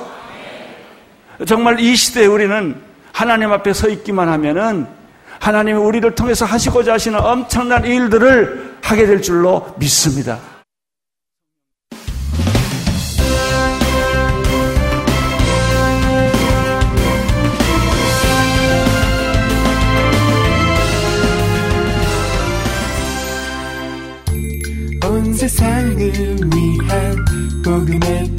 정말 1.46 1.80
이 1.80 1.96
시대에 1.96 2.26
우리는 2.26 2.76
하나님 3.12 3.52
앞에 3.52 3.74
서 3.74 3.90
있기만 3.90 4.28
하면은 4.30 4.88
하나님이 5.40 5.78
우리를 5.78 6.16
통해서 6.16 6.46
하시고자 6.46 6.94
하시는 6.94 7.20
엄청난 7.20 7.86
일들을 7.86 8.67
하게 8.88 9.06
될 9.06 9.22
줄로 9.22 9.66
믿습니다. 9.78 10.40
온 25.04 25.34
세상을 25.34 25.98
위한 25.98 27.26
복음의 27.66 28.37